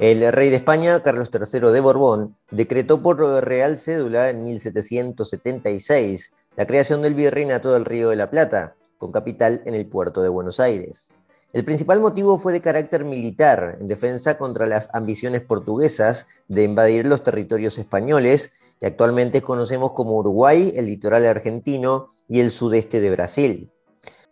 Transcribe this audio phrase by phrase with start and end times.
[0.00, 6.66] El rey de España, Carlos III de Borbón, decretó por Real Cédula en 1776 la
[6.66, 10.58] creación del Virreinato del Río de la Plata, con capital en el puerto de Buenos
[10.58, 11.12] Aires.
[11.52, 17.06] El principal motivo fue de carácter militar, en defensa contra las ambiciones portuguesas de invadir
[17.06, 23.10] los territorios españoles, que actualmente conocemos como Uruguay, el litoral argentino y el sudeste de
[23.10, 23.70] Brasil.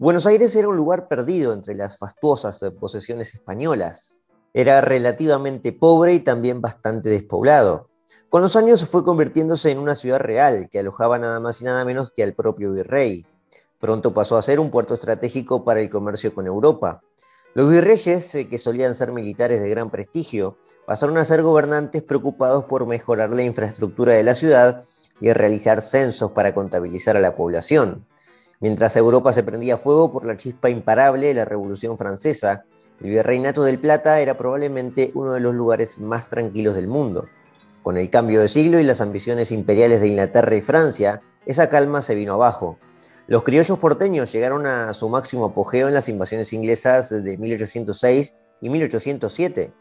[0.01, 4.22] Buenos Aires era un lugar perdido entre las fastuosas posesiones españolas.
[4.55, 7.89] Era relativamente pobre y también bastante despoblado.
[8.29, 11.85] Con los años fue convirtiéndose en una ciudad real que alojaba nada más y nada
[11.85, 13.27] menos que al propio virrey.
[13.79, 17.03] Pronto pasó a ser un puerto estratégico para el comercio con Europa.
[17.55, 20.57] Los virreyes, eh, que solían ser militares de gran prestigio,
[20.87, 24.83] pasaron a ser gobernantes preocupados por mejorar la infraestructura de la ciudad
[25.21, 28.07] y realizar censos para contabilizar a la población.
[28.61, 32.65] Mientras Europa se prendía fuego por la chispa imparable de la Revolución Francesa,
[33.01, 37.27] el Virreinato del Plata era probablemente uno de los lugares más tranquilos del mundo.
[37.83, 42.03] Con el cambio de siglo y las ambiciones imperiales de Inglaterra y Francia, esa calma
[42.03, 42.79] se vino abajo.
[43.27, 48.69] Los criollos porteños llegaron a su máximo apogeo en las invasiones inglesas de 1806 y
[48.69, 49.73] 1807,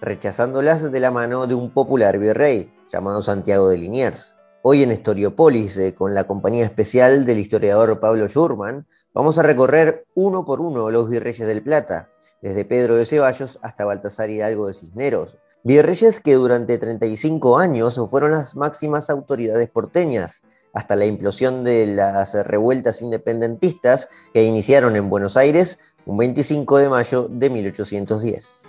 [0.00, 4.36] rechazándolas de la mano de un popular virrey llamado Santiago de Liniers.
[4.62, 10.06] Hoy en Historiopolis, eh, con la compañía especial del historiador Pablo Schurman, vamos a recorrer
[10.14, 12.11] uno por uno los virreyes del Plata,
[12.42, 15.38] desde Pedro de Ceballos hasta Baltasar Hidalgo de Cisneros.
[15.64, 20.42] Virreyes que durante 35 años fueron las máximas autoridades porteñas,
[20.74, 26.88] hasta la implosión de las revueltas independentistas que iniciaron en Buenos Aires un 25 de
[26.88, 28.64] mayo de 1810.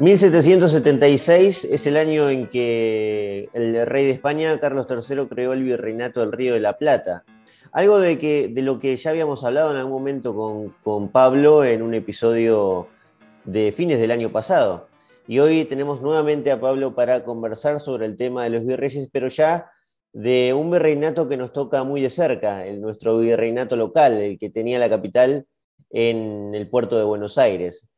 [0.00, 6.20] 1776 es el año en que el rey de España, Carlos III, creó el virreinato
[6.20, 7.24] del Río de la Plata.
[7.72, 11.64] Algo de, que, de lo que ya habíamos hablado en algún momento con, con Pablo
[11.64, 12.86] en un episodio
[13.44, 14.86] de fines del año pasado.
[15.26, 19.26] Y hoy tenemos nuevamente a Pablo para conversar sobre el tema de los virreyes, pero
[19.26, 19.68] ya
[20.12, 24.48] de un virreinato que nos toca muy de cerca, el, nuestro virreinato local, el que
[24.48, 25.44] tenía la capital
[25.90, 27.88] en el puerto de Buenos Aires.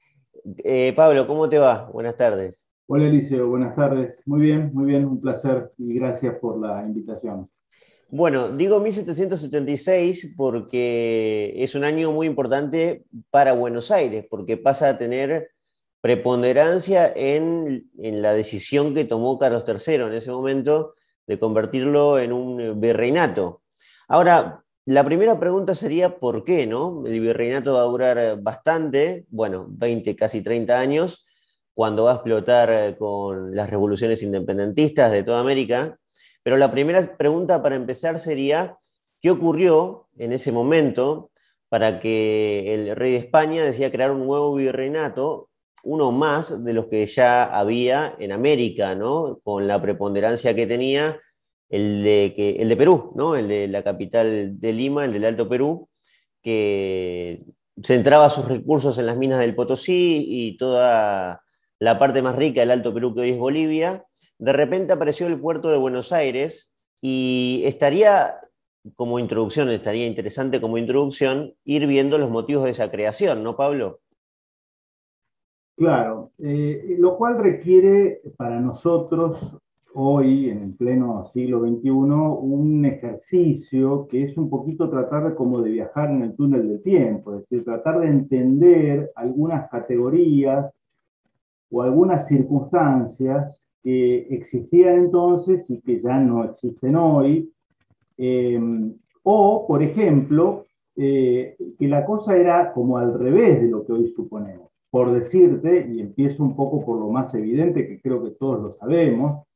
[0.65, 1.91] Eh, Pablo, ¿cómo te va?
[1.93, 2.69] Buenas tardes.
[2.87, 4.21] Hola Eliseo, buenas tardes.
[4.27, 7.49] Muy bien, muy bien, un placer y gracias por la invitación.
[8.09, 14.99] Bueno, digo 1776 porque es un año muy importante para Buenos Aires, porque pasa a
[14.99, 15.51] tener
[16.01, 20.95] preponderancia en, en, la decisión que tomó Carlos III en ese momento
[21.29, 23.63] de convertirlo en un virreinato.
[24.09, 26.67] Ahora, la primera pregunta sería ¿por qué?
[26.67, 27.05] ¿no?
[27.07, 31.27] El virreinato va a durar bastante, bueno, 20, casi 30 años,
[31.75, 35.99] cuando va a explotar eh, con las revoluciones independentistas de toda América.
[36.43, 38.77] Pero la primera pregunta para empezar sería,
[39.21, 41.31] ¿qué ocurrió en ese momento
[41.69, 45.51] para que el rey de España decía crear un nuevo virreinato,
[45.85, 49.39] uno más de los que ya había en América, ¿no?
[49.43, 51.19] con la preponderancia que tenía
[51.71, 53.37] el de, que, el de Perú, ¿no?
[53.37, 55.89] el de la capital de Lima, el del Alto Perú,
[56.43, 57.45] que
[57.83, 61.43] centraba sus recursos en las minas del Potosí y toda
[61.79, 64.05] la parte más rica del Alto Perú que hoy es Bolivia.
[64.39, 68.35] De repente apareció el puerto de Buenos Aires y estaría
[68.97, 74.01] como introducción, estaría interesante como introducción ir viendo los motivos de esa creación, ¿no, Pablo?
[75.77, 79.59] Claro, eh, lo cual requiere para nosotros
[79.95, 85.61] hoy, en el pleno siglo XXI, un ejercicio que es un poquito tratar de, como
[85.61, 90.83] de viajar en el túnel del tiempo, es decir, tratar de entender algunas categorías
[91.71, 97.53] o algunas circunstancias que existían entonces y que ya no existen hoy.
[98.17, 103.93] Em, o, por ejemplo, eh, que la cosa era como al revés de lo que
[103.93, 104.71] hoy suponemos.
[104.91, 108.73] Por decirte, y empiezo un poco por lo más evidente, que creo que todos lo
[108.73, 109.47] sabemos,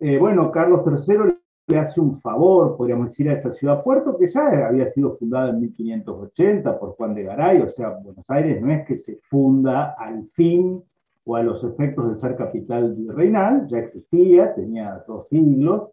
[0.00, 4.26] eh, bueno, Carlos III le hace un favor, podríamos decir, a esa ciudad puerto que
[4.26, 8.72] ya había sido fundada en 1580 por Juan de Garay, o sea, Buenos Aires no
[8.72, 10.82] es que se funda al fin
[11.24, 15.90] o a los efectos de ser capital virreinal, ya existía, tenía dos siglos,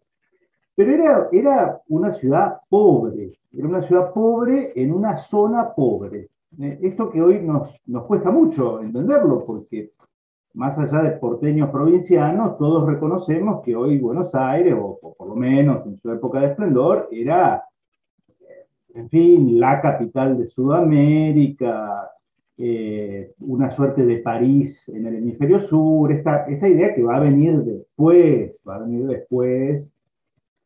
[0.74, 6.30] pero era, era una ciudad pobre, era una ciudad pobre en una zona pobre.
[6.58, 9.92] Eh, esto que hoy nos, nos cuesta mucho entenderlo, porque
[10.54, 15.86] más allá de porteños provincianos, todos reconocemos que hoy Buenos Aires, o, por lo menos
[15.86, 17.64] en su época de esplendor, era,
[18.94, 22.10] en fin, la capital de Sudamérica,
[22.56, 27.20] eh, una suerte de París en el hemisferio sur, esta, esta idea que va a
[27.20, 29.94] venir después, va a venir después,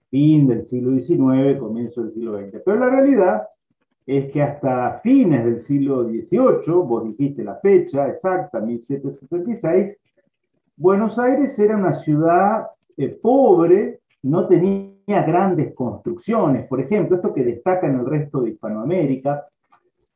[0.09, 2.63] fin del siglo XIX, comienzo del siglo XX.
[2.65, 3.43] Pero la realidad
[4.07, 10.03] es que hasta fines del siglo XVIII, vos dijiste la fecha exacta, 1776,
[10.77, 12.67] Buenos Aires era una ciudad
[12.97, 16.67] eh, pobre, no tenía grandes construcciones.
[16.67, 19.47] Por ejemplo, esto que destaca en el resto de Hispanoamérica,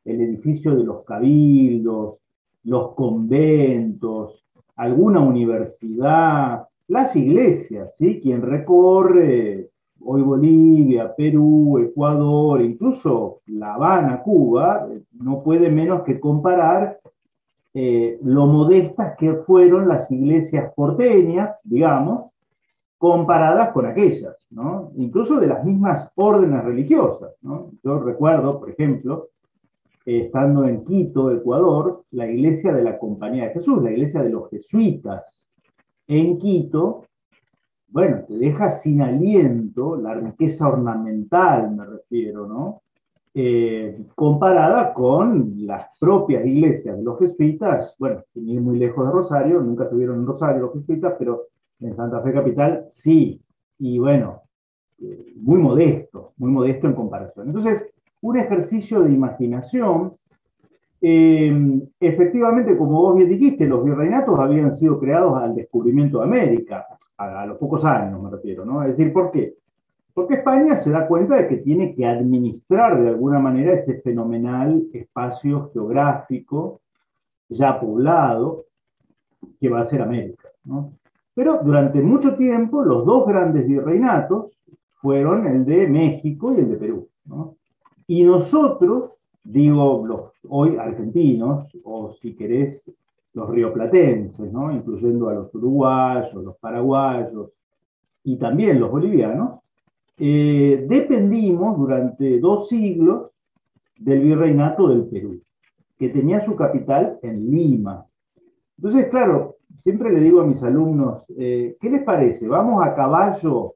[0.03, 2.15] el edificio de los cabildos,
[2.63, 4.45] los conventos,
[4.75, 8.19] alguna universidad, las iglesias, ¿sí?
[8.21, 9.69] Quien recorre
[10.01, 16.99] hoy Bolivia, Perú, Ecuador, incluso La Habana, Cuba, no puede menos que comparar
[17.73, 22.31] eh, lo modestas que fueron las iglesias porteñas, digamos,
[22.97, 24.91] comparadas con aquellas, ¿no?
[24.95, 27.35] incluso de las mismas órdenes religiosas.
[27.41, 27.71] ¿no?
[27.83, 29.29] Yo recuerdo, por ejemplo,
[30.05, 34.49] estando en Quito, Ecuador, la iglesia de la Compañía de Jesús, la iglesia de los
[34.49, 35.47] jesuitas
[36.07, 37.03] en Quito,
[37.89, 42.81] bueno, te deja sin aliento la riqueza ornamental, me refiero, ¿no?
[43.33, 49.61] Eh, comparada con las propias iglesias de los jesuitas, bueno, sin muy lejos de Rosario,
[49.61, 51.47] nunca tuvieron en Rosario los jesuitas, pero
[51.79, 53.39] en Santa Fe Capital sí,
[53.77, 54.41] y bueno,
[54.99, 57.47] eh, muy modesto, muy modesto en comparación.
[57.47, 60.16] Entonces, un ejercicio de imaginación.
[60.99, 66.87] Eh, efectivamente, como vos bien dijiste, los virreinatos habían sido creados al descubrimiento de América,
[67.17, 68.81] a, los pocos años me refiero, ¿no?
[68.83, 69.55] Es decir, ¿por qué?
[70.13, 74.87] Porque España se da cuenta de que tiene que administrar de alguna manera ese fenomenal
[74.91, 76.81] espacio geográfico
[77.49, 78.65] ya poblado
[79.59, 80.93] que va a ser América, ¿no?
[81.35, 84.51] Pero durante mucho tiempo los dos grandes virreinatos
[84.95, 87.55] fueron el de México y el de Perú, ¿no?
[88.07, 92.91] Y nosotros, digo los hoy argentinos, o si querés,
[93.33, 94.71] los rioplatenses, ¿no?
[94.71, 97.51] incluyendo a los uruguayos, los paraguayos
[98.23, 99.59] y también los bolivianos,
[100.17, 103.31] eh, dependimos durante dos siglos
[103.97, 105.39] del virreinato del Perú,
[105.97, 108.05] que tenía su capital en Lima.
[108.77, 112.47] Entonces, claro, siempre le digo a mis alumnos, eh, ¿qué les parece?
[112.47, 113.75] ¿Vamos a caballo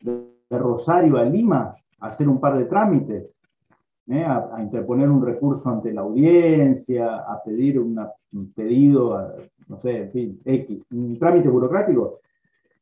[0.00, 3.32] de Rosario a Lima a hacer un par de trámites?
[4.08, 4.24] ¿Eh?
[4.24, 9.34] a, interponer un recurso ante la audiencia, a pedir un pedido,
[9.68, 12.20] no sé, en fin, X, un trámite burocrático.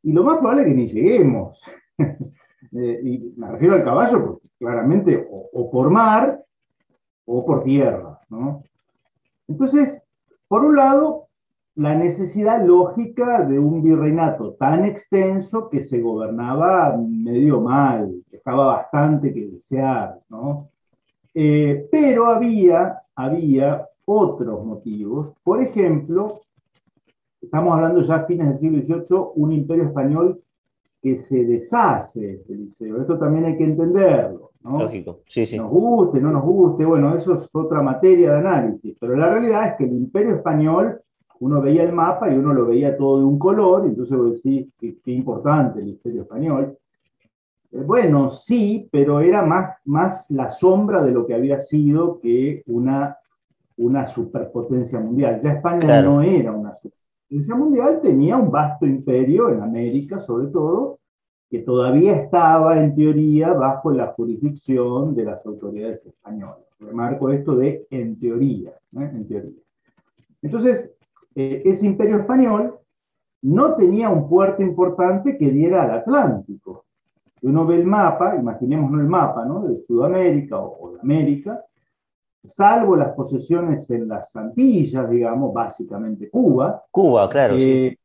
[0.02, 1.60] Y lo más probable es que ni lleguemos.
[2.72, 6.44] Eh, y me refiero al caballo, claramente o, por mar
[7.24, 8.20] o por tierra.
[9.48, 10.08] Entonces,
[10.46, 11.28] por un lado,
[11.74, 19.32] la necesidad lógica de un virreinato tan extenso que se gobernaba medio mal, dejaba bastante
[19.32, 20.68] que desear, ¿no?
[21.34, 25.34] Eh, pero había, había otros motivos.
[25.42, 26.40] Por ejemplo,
[27.40, 30.42] estamos hablando ya a fines del siglo XVIII, un imperio español
[31.00, 33.00] que se deshace, Eliseo.
[33.00, 34.50] Esto también hay que entenderlo.
[34.62, 35.56] Lógico, sí, sí.
[35.56, 39.68] Nos guste, no nos guste, bueno, eso es otra materia de análisis, pero la realidad
[39.68, 41.00] es que el imperio español,
[41.38, 44.34] uno veía el mapa y uno lo veía todo de un color, y entonces vos
[44.34, 46.76] decís, qué importante el imperio español,
[47.72, 53.16] bueno, sí, pero era más, más la sombra de lo que había sido que una,
[53.76, 55.40] una superpotencia mundial.
[55.40, 60.98] Ya España no era una superpotencia mundial, tenía un vasto imperio en América, sobre todo,
[61.48, 66.58] que todavía estaba en teoría bajo la jurisdicción de las autoridades españolas.
[66.80, 69.10] Remarco esto de en teoría, ¿eh?
[69.12, 69.60] en teoría.
[70.42, 70.96] Entonces,
[71.34, 72.78] eh, ese imperio español
[73.42, 76.84] no tenía un puerto importante que diera al Atlántico
[77.42, 79.62] uno ve el mapa, imaginémonos el mapa ¿no?
[79.62, 81.64] de Sudamérica o, de América,
[82.44, 86.84] salvo las posesiones en las Antillas, digamos, básicamente Cuba.
[86.90, 87.56] Cuba, claro.
[87.58, 87.96] Eh,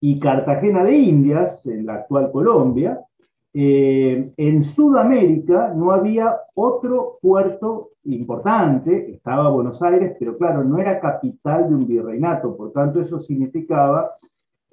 [0.00, 3.00] y Cartagena de Indias, en la actual Colombia,
[3.52, 11.00] eh, en Sudamérica no había otro puerto importante, estaba Buenos Aires, pero claro, no era
[11.00, 14.12] capital de un virreinato, por tanto eso significaba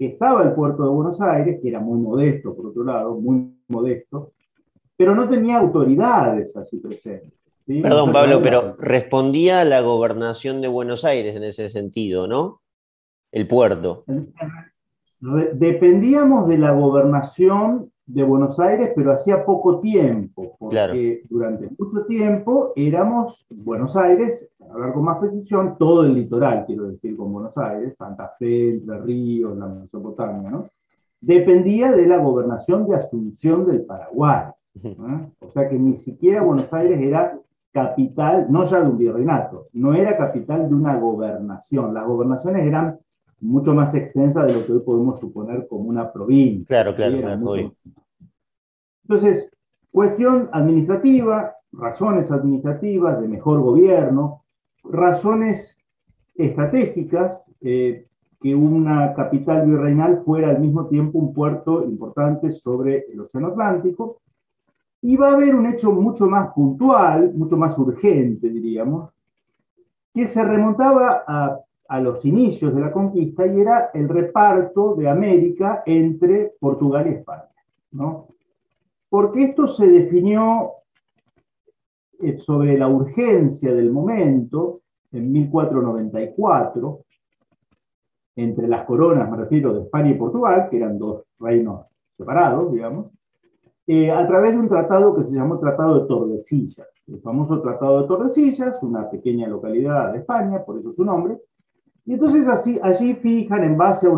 [0.05, 4.33] estaba el puerto de Buenos Aires, que era muy modesto, por otro lado, muy modesto,
[4.95, 7.33] pero no tenía autoridades así presentes.
[7.65, 12.61] Perdón, Pablo, pero respondía a la gobernación de Buenos Aires en ese sentido, ¿no?
[13.31, 14.05] El puerto.
[15.53, 22.71] Dependíamos de la gobernación de Buenos Aires, pero hacía poco tiempo, porque durante mucho tiempo
[22.75, 27.57] éramos Buenos Aires, a hablar con más precisión, todo el litoral, quiero decir, con Buenos
[27.57, 30.69] Aires, Santa Fe, Entre Ríos, la Mesopotamia, ¿no?
[31.19, 34.45] Dependía de la gobernación de Asunción del Paraguay.
[35.39, 37.37] O sea que ni siquiera Buenos Aires era
[37.73, 41.93] capital, no ya de un virreinato, no era capital de una gobernación.
[41.93, 42.99] Las gobernaciones eran
[43.39, 46.83] mucho más extensa de lo que hoy podemos suponer como una provincia.
[46.83, 47.73] Claro, claro,
[49.03, 49.55] Entonces,
[49.91, 54.43] cuestión administrativa, razones administrativas, de mejor gobierno,
[54.83, 55.85] razones
[56.35, 58.05] estratégicas, eh,
[58.39, 64.21] que una capital virreinal fuera al mismo tiempo un puerto importante sobre el Océano Atlántico.
[65.01, 69.11] Y va a haber un hecho mucho más puntual, mucho más urgente, diríamos,
[70.13, 75.09] que se remontaba a, a los inicios de la conquista y era el reparto de
[75.09, 77.49] América entre Portugal y España.
[77.91, 78.27] ¿no?
[79.09, 80.71] Porque esto se definió
[82.19, 86.99] eh, sobre la urgencia del momento en 1494,
[88.35, 93.07] entre las coronas, me refiero, de España y Portugal, que eran dos reinos separados, digamos,
[93.87, 96.87] eh, a través de un tratado que se llamó Tratado de Tordesillas.
[97.07, 101.39] El famoso Tratado de Tordesillas, una pequeña localidad de España, por eso su nombre.
[102.07, 102.47] Y entonces
[102.81, 104.11] allí fijan, en base a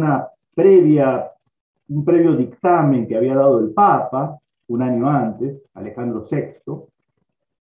[1.90, 6.72] un previo dictamen que había dado el Papa un año antes, Alejandro VI,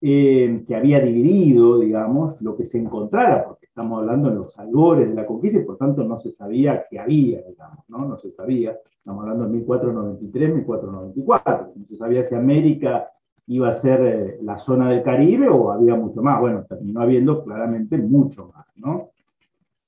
[0.02, 5.10] eh, que había dividido, digamos, lo que se encontrara, porque estamos hablando en los albores
[5.10, 8.06] de la conquista y por tanto no se sabía que había, digamos, ¿no?
[8.06, 13.10] No se sabía, estamos hablando de 1493, 1494, no se sabía si América
[13.48, 17.44] iba a ser eh, la zona del Caribe o había mucho más, bueno, terminó habiendo
[17.44, 19.13] claramente mucho más, ¿no?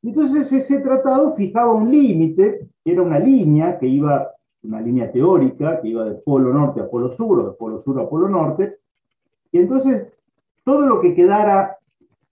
[0.06, 4.32] Entonces ese tratado fijaba un límite, era una línea que iba,
[4.64, 8.00] una línea teórica, que iba de polo norte a polo sur o de polo sur
[8.00, 8.78] a polo norte,
[9.56, 10.12] y entonces,
[10.66, 11.78] todo lo que quedara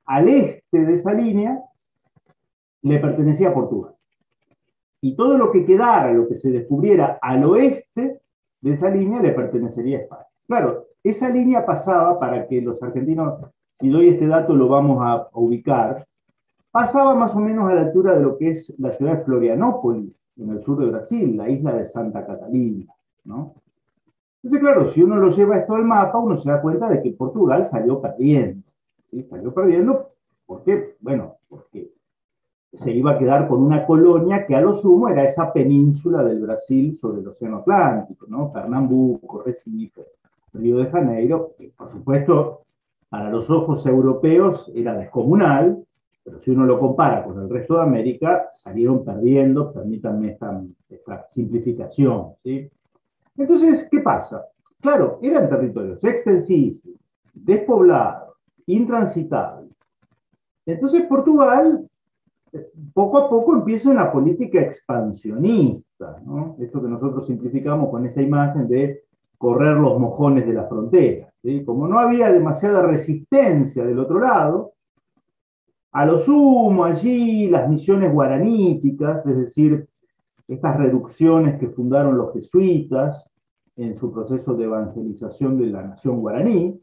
[0.05, 1.63] al este de esa línea
[2.81, 3.95] le pertenecía a Portugal.
[4.99, 8.19] Y todo lo que quedara, lo que se descubriera al oeste
[8.59, 10.27] de esa línea, le pertenecería a España.
[10.47, 13.39] Claro, esa línea pasaba para que los argentinos,
[13.71, 16.05] si doy este dato lo vamos a, ubicar,
[16.73, 20.11] pasaba más o menos a la altura de lo que es la ciudad de Florianópolis,
[20.37, 22.91] en el sur de Brasil, la isla de Santa Catalina,
[23.25, 23.53] ¿no?
[24.41, 27.11] Entonces, claro, si uno lo lleva esto al mapa, uno se da cuenta de que
[27.11, 28.67] Portugal salió perdiendo.
[29.29, 30.13] Salió perdiendo,
[30.47, 30.97] ¿por qué?
[30.99, 31.93] Bueno, porque
[32.73, 36.41] se iba a quedar con una colonia que a lo sumo era esa península del
[36.41, 38.51] Brasil sobre el Océano Atlántico, ¿no?
[38.51, 40.07] Pernambuco, Recife,
[40.53, 42.61] Río de Janeiro, que por supuesto
[43.09, 45.85] para los ojos europeos era descomunal,
[46.23, 50.37] pero si uno lo compara con el resto de América, salieron perdiendo, permítanme
[50.89, 52.33] esta, simplificación.
[53.35, 54.45] Entonces, ¿qué pasa?
[54.79, 56.99] Claro, eran territorios extensísimos,
[57.33, 58.37] despoblados,
[58.67, 59.71] intransitables.
[60.65, 61.85] Entonces Portugal
[62.53, 66.21] eh, poco a poco empieza una política expansionista,
[66.59, 69.03] esto que nosotros simplificamos con esta imagen de
[69.37, 71.33] correr los mojones de la frontera.
[71.65, 74.73] Como no había demasiada resistencia del otro lado,
[75.93, 79.87] a lo sumo allí las misiones guaraníticas, es decir,
[80.47, 83.29] estas reducciones que fundaron los jesuitas
[83.75, 86.79] en su proceso de evangelización de la nación guaraní,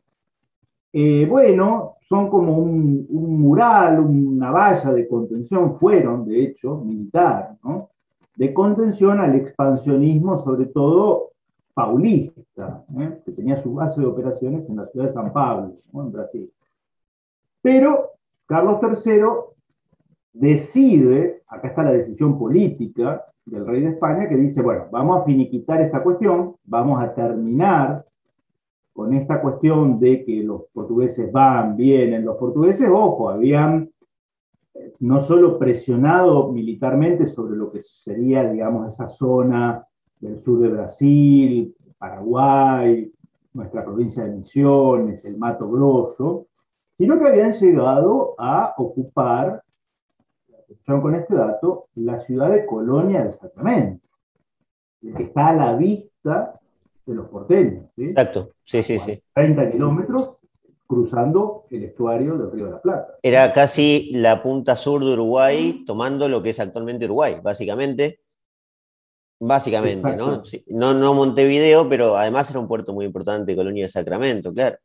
[0.92, 7.90] eh, bueno, son como un, mural, una valla de contención, fueron de hecho militar, ¿no?
[8.36, 11.30] de contención al expansionismo, sobre todo
[11.74, 13.20] paulista, ¿eh?
[13.24, 16.52] que tenía su base de operaciones en la ciudad de San Pablo, en Brasil.
[17.60, 18.10] Pero
[18.50, 19.20] Carlos III
[20.32, 25.24] decide, acá está la decisión política, del rey de España que dice, bueno, vamos a
[25.24, 28.04] finiquitar esta cuestión, vamos a terminar
[28.92, 32.24] con esta cuestión de que los portugueses van, vienen.
[32.24, 33.88] Los portugueses, ojo, habían
[34.74, 39.86] eh, no solo presionado militarmente sobre lo que sería, digamos, esa zona
[40.18, 43.12] del sur de Brasil, Paraguay,
[43.52, 46.48] nuestra provincia de Misiones, el Mato Grosso,
[47.00, 49.64] sino que habían llegado a ocupar
[50.84, 54.06] con este dato, la ciudad de Colonia del Sacramento,
[55.00, 56.60] que está a la vista
[57.06, 57.86] de los porteños.
[57.96, 59.22] Exacto, sí, sí, sí.
[59.32, 60.36] 30 kilómetros
[60.86, 63.14] cruzando el estuario del Río de la Plata.
[63.22, 68.20] Era casi la punta sur de Uruguay, tomando lo que es actualmente Uruguay, básicamente.
[69.38, 70.42] Básicamente, ¿no?
[70.66, 70.92] ¿no?
[70.92, 74.76] No Montevideo, pero además era un puerto muy importante, Colonia de Sacramento, claro.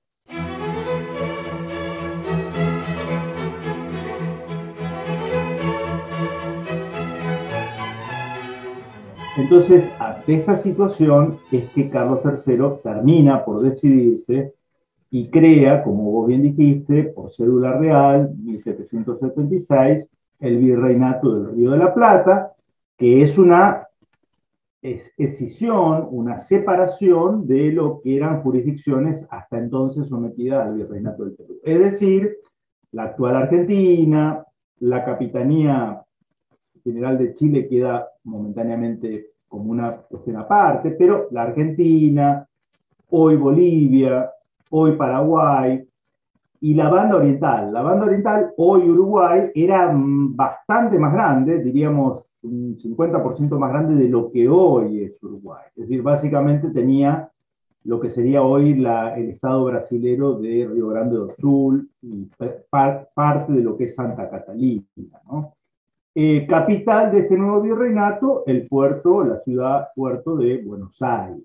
[9.38, 14.54] Entonces, ante esta situación es que Carlos III termina por decidirse
[15.12, 21.78] y crea, como vos bien dijiste, por cédula real, 1776, el virreinato del Río de
[21.78, 22.54] la Plata,
[22.98, 23.88] que es una
[24.82, 31.60] escisión, una separación de lo que eran jurisdicciones hasta entonces sometidas al virreinato del Perú.
[31.64, 32.38] Es decir,
[32.92, 34.46] la actual Argentina,
[34.80, 36.02] la capitanía
[36.86, 42.48] general de Chile queda momentáneamente como una cuestión aparte, pero la Argentina,
[43.10, 44.32] hoy Bolivia,
[44.70, 45.86] hoy Paraguay,
[46.62, 47.72] y la banda oriental.
[47.72, 54.10] La banda oriental, hoy Uruguay, era bastante más grande, diríamos un 50% más grande de
[54.10, 55.64] lo que hoy es Uruguay.
[55.76, 57.30] Es decir, básicamente tenía
[57.84, 62.28] lo que sería hoy el estado brasilero de Río Grande do Sul y
[62.74, 64.84] parte de lo que es Santa Catalina.
[66.18, 71.44] Eh, capital de este nuevo virreinato, el puerto, la ciudad puerto de Buenos Aires.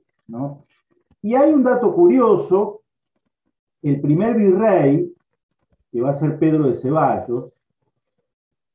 [1.22, 2.82] Y hay un dato curioso,
[3.82, 5.12] el primer virrey,
[5.90, 7.66] que va a ser Pedro de Ceballos,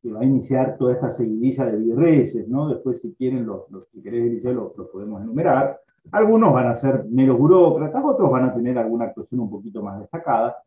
[0.02, 2.68] que va a iniciar toda esta seguidilla de virreyes, ¿no?
[2.68, 3.62] Después, si quieren, los,
[3.94, 5.80] si querés iniciar, los podemos enumerar.
[6.12, 9.98] Algunos van a ser meros burócratas, otros van a tener alguna actuación un poquito más
[10.02, 10.58] destacada.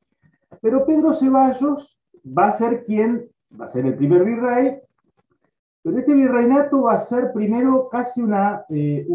[0.62, 3.28] Pero Pedro Ceballos va a ser quien,
[3.60, 4.80] va a ser el primer virrey,
[5.88, 8.20] pero este virreinato va a ser primero casi
[8.68, 9.06] eh,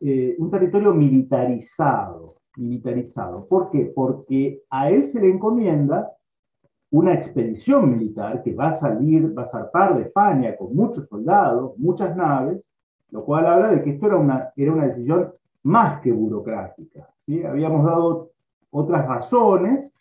[0.00, 3.44] eh, un territorio militarizado, militarizado.
[3.48, 3.92] ¿Por qué?
[3.92, 6.12] Porque a él se le encomienda
[6.92, 11.76] una expedición militar que va a salir, va a zarpar de España con muchos soldados,
[11.76, 12.62] muchas naves,
[13.10, 15.32] lo cual habla de que esto era una, era decisión
[15.64, 17.08] más que burocrática.
[17.48, 18.30] Habíamos dado
[18.70, 19.91] otras razones,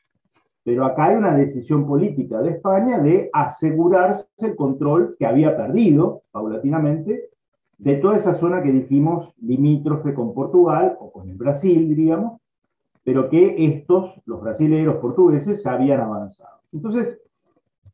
[0.64, 6.24] pero acá hay una decisión política de España de asegurarse el control que había perdido
[6.32, 7.30] paulatinamente
[7.78, 12.40] de toda esa zona que dijimos limítrofe con Portugal o con el Brasil, diríamos,
[13.04, 16.60] pero que estos, los brasileños portugueses, ya habían avanzado.
[16.72, 17.24] Entonces,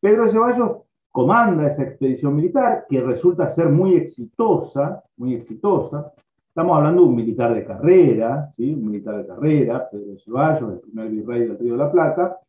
[0.01, 6.13] Pedro Ceballos comanda esa expedición militar que resulta ser muy exitosa, muy exitosa,
[6.57, 8.74] Estamos hablando de un militar de carrera, ¿sí?
[8.74, 12.39] un militar de carrera, Pedro Ceballos, el primer virrey del Río de la Plata,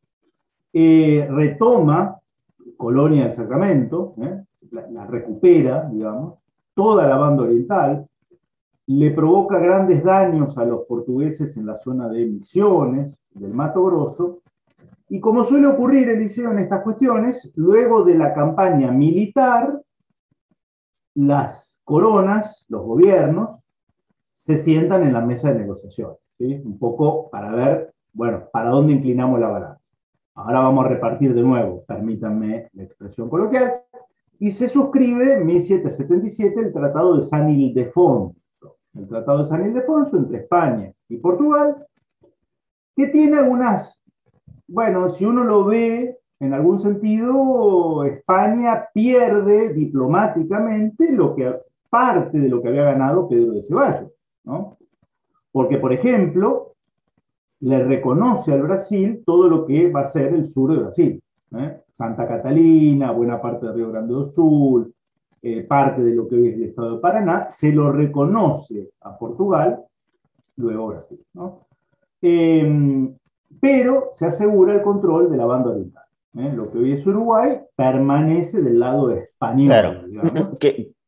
[0.73, 2.19] eh, retoma
[2.77, 4.45] Colonia del Sacramento, ¿eh?
[4.71, 6.39] la, recupera, digamos,
[6.75, 8.07] toda la banda oriental,
[8.87, 14.41] le provoca grandes daños a los portugueses en la zona de Misiones, del Mato Grosso,
[15.11, 19.83] y como suele ocurrir, Eliseo, en estas cuestiones, luego de la campaña militar,
[21.15, 23.61] las coronas, los gobiernos,
[24.35, 26.61] se sientan en la mesa de negociación, ¿sí?
[26.65, 29.98] Un poco para ver, bueno, para dónde inclinamos la balanza.
[30.39, 33.83] Ahora vamos a repartir de nuevo, permítanme la expresión coloquial,
[34.39, 40.17] y se suscribe en 1777 el Tratado de San Ildefonso, el Tratado de San Ildefonso
[40.17, 41.85] entre España y Portugal,
[42.95, 44.05] que tiene algunas,
[44.69, 51.53] bueno, si uno lo ve en algún sentido, España pierde diplomáticamente lo que,
[51.91, 54.13] parte de lo que había ganado Pedro de Ceballos.
[55.51, 56.68] Porque, por ejemplo,
[57.61, 61.23] le reconoce al Brasil todo lo que va a ser el sur de Brasil.
[61.57, 61.81] ¿eh?
[61.93, 64.93] Santa Catalina, buena parte de Río Grande do Sul,
[65.43, 69.17] eh, parte de lo que hoy es el estado de Paraná, se lo reconoce a
[69.17, 69.85] Portugal,
[70.57, 71.21] luego Brasil.
[72.21, 73.15] Em,
[73.61, 76.05] pero se asegura el control de la banda oriental.
[76.37, 76.53] ¿eh?
[76.55, 79.69] Lo que hoy es Uruguay permanece del lado español.
[79.69, 80.53] Claro.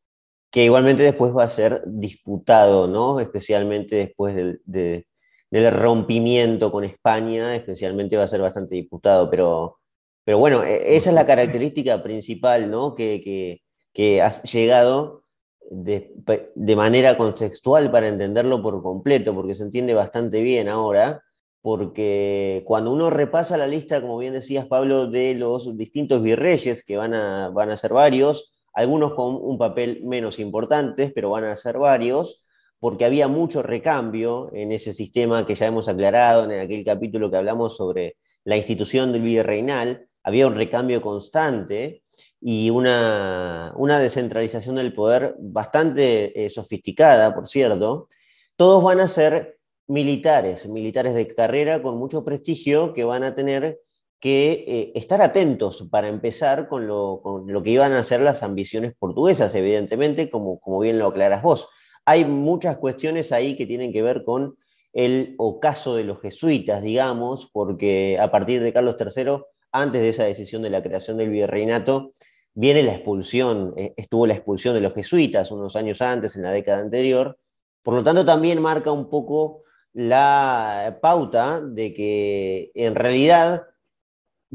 [0.51, 3.21] que igualmente después va a ser disputado, ¿no?
[3.21, 5.05] Especialmente después del,
[5.51, 9.79] del, rompimiento con España, especialmente va a ser bastante disputado, pero,
[10.23, 12.95] pero bueno, e, esa es la característica principal, ¿no?
[12.95, 13.61] Que, que,
[13.93, 15.21] que has llegado
[15.69, 16.13] de,
[16.55, 21.23] de, manera contextual para entenderlo por completo, porque se entiende bastante bien ahora,
[21.61, 26.97] porque cuando uno repasa la lista, como bien decías, Pablo, de los distintos virreyes, que
[26.97, 31.55] van a, van a ser varios, algunos con un papel menos importante, pero van a
[31.55, 32.43] ser varios,
[32.81, 37.37] porque había mucho recambio en ese sistema que ya hemos aclarado en aquel capítulo que
[37.37, 42.01] hablamos sobre la institución del virreinal, había un recambio constante
[42.41, 48.07] y una, una descentralización del poder bastante eh, sofisticada, por cierto.
[48.55, 53.79] Todos van a ser militares, militares de carrera con mucho prestigio que van a tener
[54.19, 57.21] que eh, estar atentos para empezar con lo,
[57.63, 61.69] que iban a ser las ambiciones portuguesas, evidentemente, como, como bien lo aclaras vos.
[62.05, 64.57] Hay muchas cuestiones ahí que tienen que ver con
[64.93, 70.23] el ocaso de los jesuitas, digamos, porque a partir de Carlos III, antes de esa
[70.25, 72.11] decisión de la creación del virreinato,
[72.53, 76.51] viene la expulsión, eh, estuvo la expulsión de los jesuitas unos años antes, en la
[76.51, 77.37] década anterior,
[77.81, 83.63] por lo tanto también marca un poco la pauta de que en realidad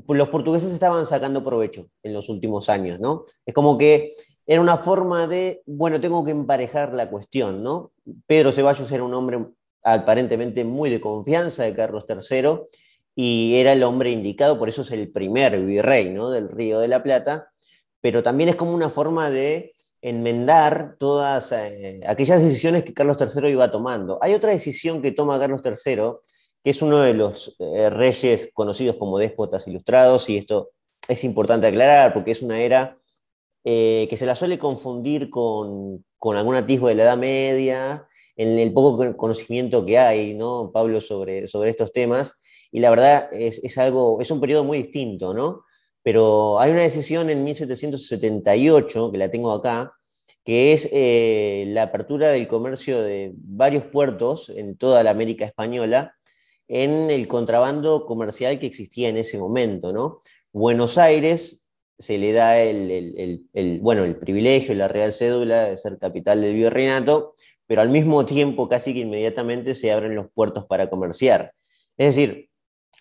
[0.08, 3.24] los portugueses estaban sacando provecho en los últimos años, ¿no?
[3.44, 4.12] Es como que
[4.46, 7.92] era una forma de, bueno, tengo que emparejar la cuestión, ¿no?
[8.26, 9.44] Pedro Ceballos era un hombre
[9.82, 12.60] aparentemente muy de confianza de Carlos III
[13.14, 16.30] y era el hombre indicado, por eso es el primer virrey, ¿no?
[16.30, 17.50] Del Río de la Plata,
[18.00, 23.48] pero también es como una forma de enmendar todas eh, aquellas decisiones que Carlos III
[23.50, 24.18] iba tomando.
[24.22, 26.12] Hay otra decisión que toma Carlos III
[26.66, 30.70] que es uno de los eh, reyes conocidos como déspotas ilustrados, y esto
[31.06, 32.98] es importante aclarar porque es una era
[33.68, 38.72] eh, que se la suele confundir con, algún atisbo de la Edad Media, en el
[38.72, 42.36] poco conocimiento que hay, ¿no, Pablo, sobre, sobre estos temas,
[42.70, 45.64] y la verdad es, algo, es un periodo muy distinto, ¿no?
[46.04, 49.92] Pero hay una decisión en 1778, que la tengo acá,
[50.44, 56.14] que es eh, la apertura del comercio de varios puertos en toda la América Española
[56.68, 60.20] en el contrabando comercial que existía en ese momento, ¿no?
[60.52, 61.65] Buenos Aires
[61.98, 63.46] se le da el,
[63.80, 67.34] bueno, el privilegio, la real cédula de ser capital del virreinato,
[67.66, 71.52] pero al mismo tiempo casi que inmediatamente se abren los puertos para comerciar.
[71.96, 72.50] Es decir,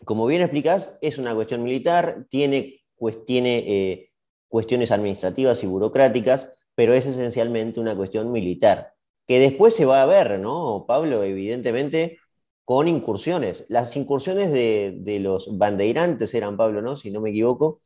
[0.06, 4.10] como bien explicás, es una cuestión militar, tiene, pues, tiene eh,
[4.48, 8.94] cuestiones administrativas y burocráticas, pero es esencialmente una cuestión militar,
[9.28, 11.24] que después se va a ver, ¿no, Pablo?
[11.24, 12.20] Evidentemente,
[12.64, 13.66] con incursiones.
[13.70, 16.96] Las incursiones de, de los bandeirantes eran, Pablo, ¿no?
[16.96, 17.82] Si no me equivoco,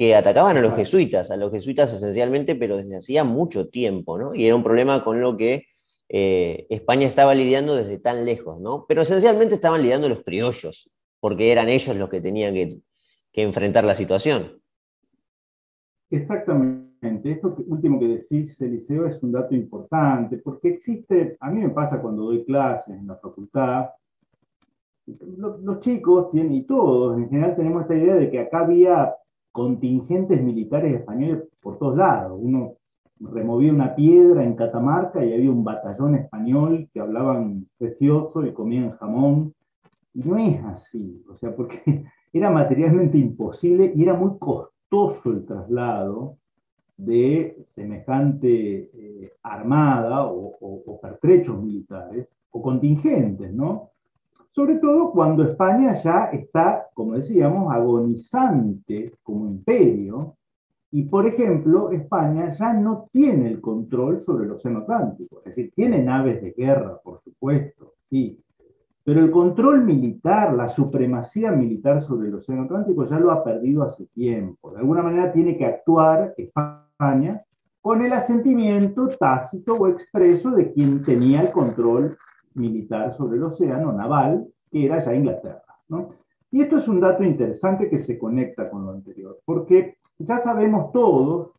[0.00, 4.34] que atacaban a los jesuitas, a los jesuitas esencialmente, pero desde hacía mucho tiempo, ¿no?
[4.34, 5.66] Y era un problema con lo que
[6.08, 8.86] eh, España estaba lidiando desde tan lejos, ¿no?
[8.88, 12.80] Pero esencialmente estaban lidiando los criollos, porque eran ellos los que tenían que,
[13.42, 14.62] enfrentar la situación.
[16.08, 17.32] Exactamente.
[17.32, 22.00] Esto último que decís, Eliseo, es un dato importante, porque existe, a mí me pasa
[22.00, 23.90] cuando doy clases en la facultad,
[25.36, 29.14] los, los chicos tienen, y todos en general tenemos esta idea de que acá había
[29.52, 32.38] contingentes militares españoles por todos lados.
[32.40, 32.76] Uno
[33.20, 38.90] removía una piedra en Catamarca y había un batallón español que hablaban precioso y comían
[38.92, 39.54] jamón.
[40.14, 45.44] Y no es así, o sea, porque era materialmente imposible y era muy costoso el
[45.44, 46.36] traslado
[46.96, 53.90] de semejante eh, armada o, o pertrechos militares o contingentes, ¿no?
[54.52, 60.36] Sobre todo cuando España ya está, como decíamos, agonizante como imperio,
[60.92, 65.72] y por ejemplo, España ya no tiene el control sobre el Océano Atlántico, es decir,
[65.74, 68.40] tiene naves de guerra, por supuesto, sí,
[69.04, 73.82] pero el control militar, la supremacía militar sobre el Océano Atlántico ya lo ha perdido
[73.82, 74.70] hace tiempo.
[74.72, 77.42] De alguna manera tiene que actuar España
[77.80, 82.18] con el asentimiento tácito o expreso de quien tenía el control
[82.54, 85.62] militar sobre el océano, naval, que era ya Inglaterra.
[85.88, 86.10] ¿no?
[86.50, 90.92] Y esto es un dato interesante que se conecta con lo anterior, porque ya sabemos
[90.92, 91.50] todos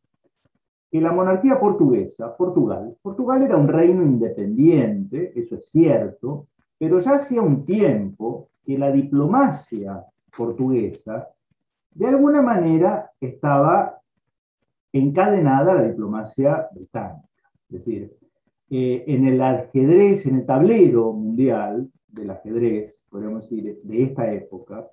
[0.92, 7.16] que la monarquía portuguesa, Portugal, Portugal era un reino independiente, eso es cierto, pero ya
[7.16, 10.04] hacía un tiempo que la diplomacia
[10.36, 11.30] portuguesa
[11.94, 14.00] de alguna manera estaba
[14.92, 17.28] encadenada a la diplomacia británica.
[17.70, 18.18] Es decir,
[18.74, 24.88] eh, en el ajedrez, en el tablero mundial del ajedrez, podríamos decir, de esta época,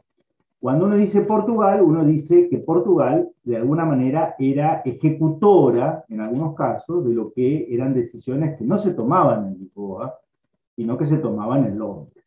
[0.58, 6.56] cuando uno dice Portugal, uno dice que Portugal de alguna manera era ejecutora, en algunos
[6.56, 10.18] casos, de lo que eran decisiones que no se tomaban en Lisboa,
[10.74, 12.24] sino que se tomaban en Londres.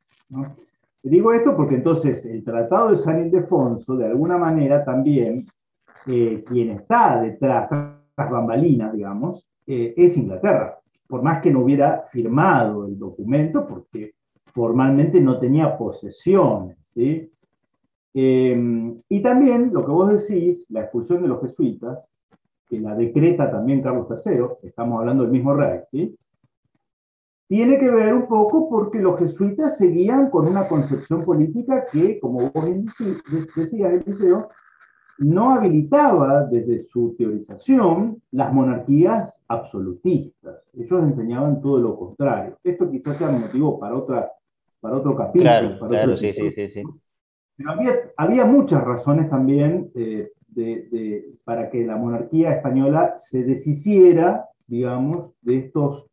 [1.04, 5.46] Digo esto porque entonces el Tratado de San Ildefonso, de alguna manera también,
[6.08, 10.81] eh, quien está detrás, las bambalinas, digamos, eh, es Inglaterra
[11.12, 14.13] por más que no hubiera firmado el documento, porque
[14.54, 16.93] formalmente no tenía posesiones.
[18.13, 22.00] Em, y también lo que vos decís, la expulsión de los jesuitas,
[22.69, 26.17] que la decreta también Carlos III, estamos hablando del mismo rey, ¿sí?
[27.50, 32.50] tiene que ver un poco porque los jesuitas seguían con una concepción política que, como
[32.52, 32.65] vos
[33.58, 34.47] decías, Eliseo,
[35.22, 40.64] no habilitaba desde su teorización las monarquías absolutistas.
[40.74, 42.58] Ellos enseñaban todo lo contrario.
[42.64, 44.32] Esto quizás sea motivo para, otra,
[44.80, 45.44] para otro capítulo.
[45.44, 46.84] Claro, claro, sí, sí, sí,
[47.56, 47.72] Pero
[48.18, 50.32] había, muchas razones también eh,
[51.44, 56.08] para que la monarquía española se deshiciera, digamos, de estos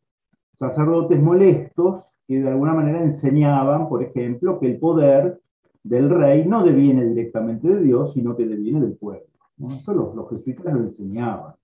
[0.54, 5.40] sacerdotes molestos que de alguna manera enseñaban, por ejemplo, que el poder
[5.88, 9.26] del rey no deviene directamente de Dios, sino que deviene del pueblo.
[9.68, 11.54] Esto los, jesuitas lo enseñaban.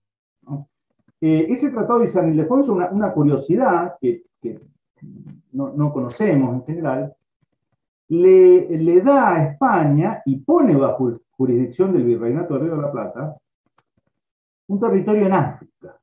[1.21, 4.25] Eh, ese tratado de San Ildefonso, una, una curiosidad que,
[5.53, 7.15] no, conocemos en general,
[8.09, 12.93] le, le, da a España y pone bajo jurisdicción del Virreinato de Río de la
[12.93, 13.37] Plata
[14.67, 16.01] un territorio en África,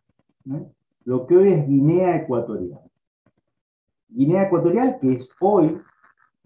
[1.06, 2.80] lo que hoy es Guinea Ecuatorial.
[4.10, 5.82] Guinea Ecuatorial, que es hoy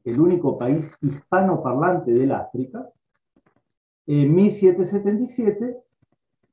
[0.05, 2.87] el único país hispanoparlante del África,
[4.07, 5.77] en 1777,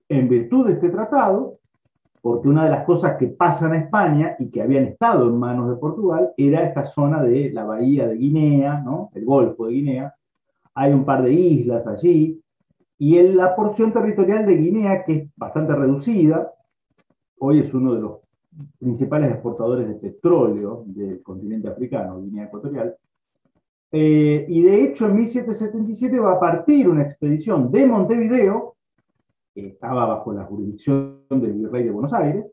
[0.08, 1.58] en virtud de este tratado,
[2.22, 5.68] porque una de las cosas que pasan a España y que habían estado en manos
[5.68, 9.10] de Portugal era esta zona de la bahía de Guinea, ¿no?
[9.14, 10.14] el Golfo de Guinea.
[10.74, 12.40] Hay un par de islas allí,
[12.96, 16.52] y en la porción territorial de Guinea, que es bastante reducida,
[17.38, 18.18] hoy es uno de los
[18.78, 22.96] principales exportadores de petróleo del continente africano, Guinea Ecuatorial,
[23.92, 28.72] eh, y de hecho en 1777 va a partir una expedición de Montevideo
[29.54, 32.46] estaba bajo la jurisdicción del virrey de Buenos Aires,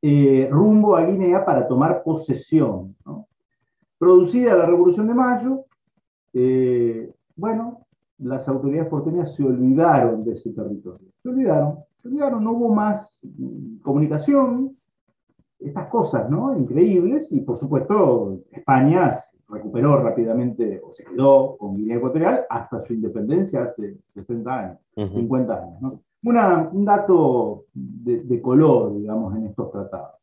[0.00, 2.94] eh, rumbo a Guinea para tomar posesión.
[3.98, 5.64] Producida la Revolución de Mayo,
[6.32, 7.80] eh, bueno,
[8.18, 11.08] las autoridades porteñas se olvidaron de ese territorio.
[11.22, 14.76] Se olvidaron, se olvidaron, no hubo más mm, comunicación,
[15.58, 16.56] estas cosas, ¿no?
[16.56, 19.10] Increíbles, y por supuesto España
[19.48, 25.54] recuperó rápidamente, o se quedó con Guinea Ecuatorial hasta su independencia hace 60 años, 50
[25.54, 26.00] años, ¿no?
[26.22, 30.14] un dato de, color, digamos, en estos tratados.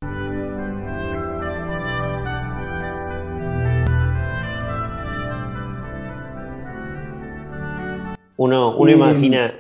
[8.38, 9.54] Uno, uno imagina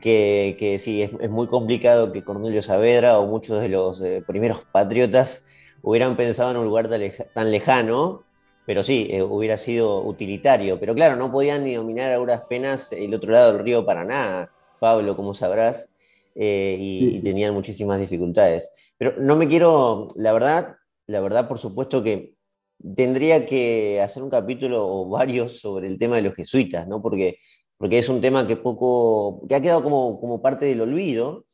[0.00, 4.64] que, que sí, es, muy complicado que Cornelio Saavedra o muchos de los eh, primeros
[4.64, 5.46] patriotas
[5.82, 6.88] hubieran pensado en un lugar
[7.34, 8.22] tan, lejano,
[8.66, 10.78] pero sí, eh, hubiera sido utilitario.
[10.78, 14.50] Pero claro, no podían ni dominar a duras penas el otro lado del río Paraná.
[14.82, 15.88] Pablo, como sabrás,
[16.34, 18.68] eh, y, tenían muchísimas dificultades.
[18.98, 20.74] Pero no me quiero, la verdad,
[21.06, 22.34] la verdad, por supuesto que
[22.96, 27.00] tendría que hacer un capítulo o varios sobre el tema de los jesuitas, ¿no?
[27.00, 27.38] Porque,
[27.78, 31.44] porque es un tema que poco, que ha quedado como, como parte del olvido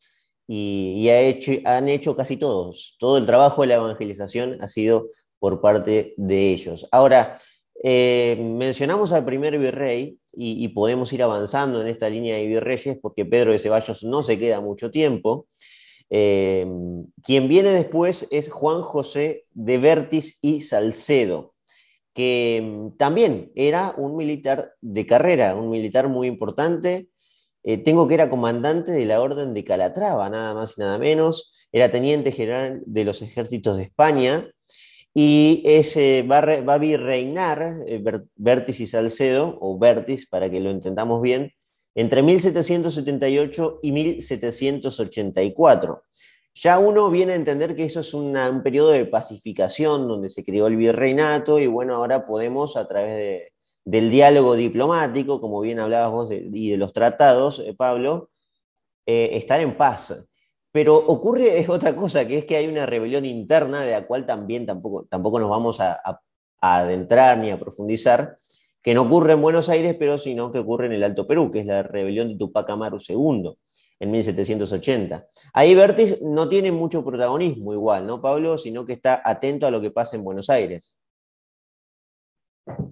[0.47, 2.97] y, ha hecho, han hecho casi todos.
[2.99, 6.87] Todo el trabajo de la evangelización ha sido por parte de ellos.
[6.91, 7.35] Ahora,
[7.83, 13.25] eh, mencionamos al primer virrey y, podemos ir avanzando en esta línea de virreyes porque
[13.25, 15.47] Pedro de Ceballos no se queda mucho tiempo.
[16.11, 16.67] Eh,
[17.23, 21.55] quien viene después es Juan José de Vertis y Salcedo,
[22.15, 27.09] que también era un militar de carrera, un militar muy importante.
[27.65, 31.53] Eh, tengo que era comandante de la Orden de Calatrava, nada más y nada menos.
[31.73, 34.49] Era teniente general de los ejércitos de España
[35.21, 38.01] y ese va, a virreinar eh,
[38.37, 41.53] Vértiz y Salcedo, o Vértiz para que lo entendamos bien,
[41.97, 46.05] entre 1778 y 1784.
[46.55, 50.69] Ya uno viene a entender que eso es un periodo de pacificación donde se creó
[50.69, 53.51] el virreinato y bueno, ahora podemos a través
[53.85, 58.31] del diálogo diplomático, como bien hablabas vos y de los tratados, eh, Pablo,
[59.05, 60.28] eh, estar en paz.
[60.79, 64.65] Pero ocurre otra cosa, que es que hay una rebelión interna de la cual también
[64.65, 66.01] tampoco, tampoco nos vamos a,
[66.61, 68.37] adentrar ni a profundizar,
[68.81, 71.59] que no ocurre en Buenos Aires, pero sino que ocurre en el Alto Perú, que
[71.59, 73.57] es la rebelión de Tupac Amaru II
[73.99, 75.27] en 1780.
[75.53, 78.57] Ahí Bertis no tiene mucho protagonismo igual, ¿no, Pablo?
[78.57, 80.98] Sino que está atento a lo que pasa en Buenos Aires.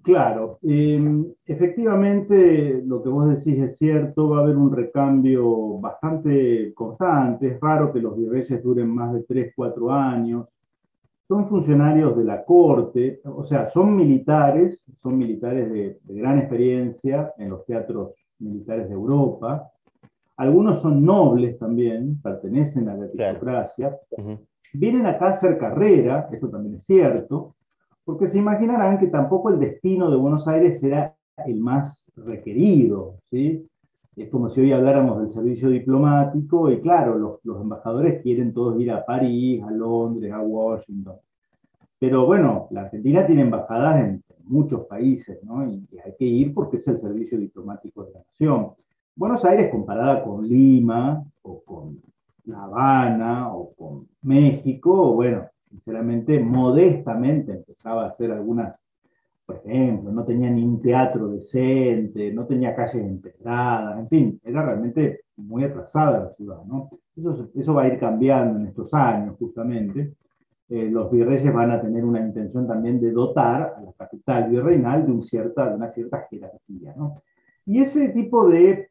[0.03, 6.73] Claro, em, efectivamente lo que vos decís es cierto, va a haber un recambio bastante
[6.75, 10.47] constante, es raro que los virreyes duren más de 3, 4 años,
[11.27, 17.51] son funcionarios de la corte, o sea, son militares, son militares de, gran experiencia en
[17.51, 19.73] los teatros militares de Europa,
[20.37, 23.99] algunos son nobles también, pertenecen a la aristocracia,
[24.73, 27.56] vienen acá a hacer carrera, esto también es cierto,
[28.07, 33.67] porque se imaginarán que tampoco el destino de Buenos Aires era el más requerido, ¿sí?
[34.15, 38.81] Es como si hoy habláramos del servicio diplomático y claro, los, los embajadores quieren todos
[38.81, 41.17] ir a París, a Londres, a Washington.
[41.99, 45.69] Pero bueno, la Argentina tiene embajadas en muchos países, ¿no?
[45.69, 48.71] Y, hay que ir porque es el servicio diplomático de la nación.
[49.17, 52.01] Buenos Aires comparada con Lima o con
[52.45, 58.87] La Habana o con México, bueno, sinceramente, modestamente empezaba a hacer algunas,
[59.45, 64.63] por ejemplo, no tenía ni un teatro decente, no tenía calles empedradas, en fin, era
[64.63, 66.91] realmente muy atrasada la ciudad, ¿no?
[67.17, 70.15] Eso, eso va a ir cambiando en estos años, justamente.
[70.69, 75.07] Eh, los virreyes van a tener una intención también de dotar a la capital virreinal
[75.07, 77.23] de, un cierta, de una cierta jerarquía, ¿no?
[77.65, 78.91] Y ese tipo de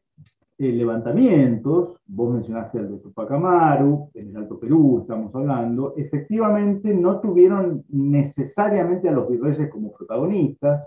[0.58, 6.94] eh, levantamientos, vos mencionaste el de Tupac Amaru, en el Alto Perú estamos hablando, efectivamente
[6.94, 10.82] no tuvieron necesariamente a los virreyes como protagonistas,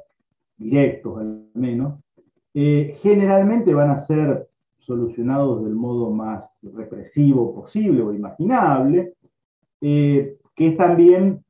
[0.58, 2.00] directos al menos,
[2.54, 9.14] eh, generalmente van a ser solucionados del modo más represivo posible o imaginable,
[9.82, 11.44] eh, que es también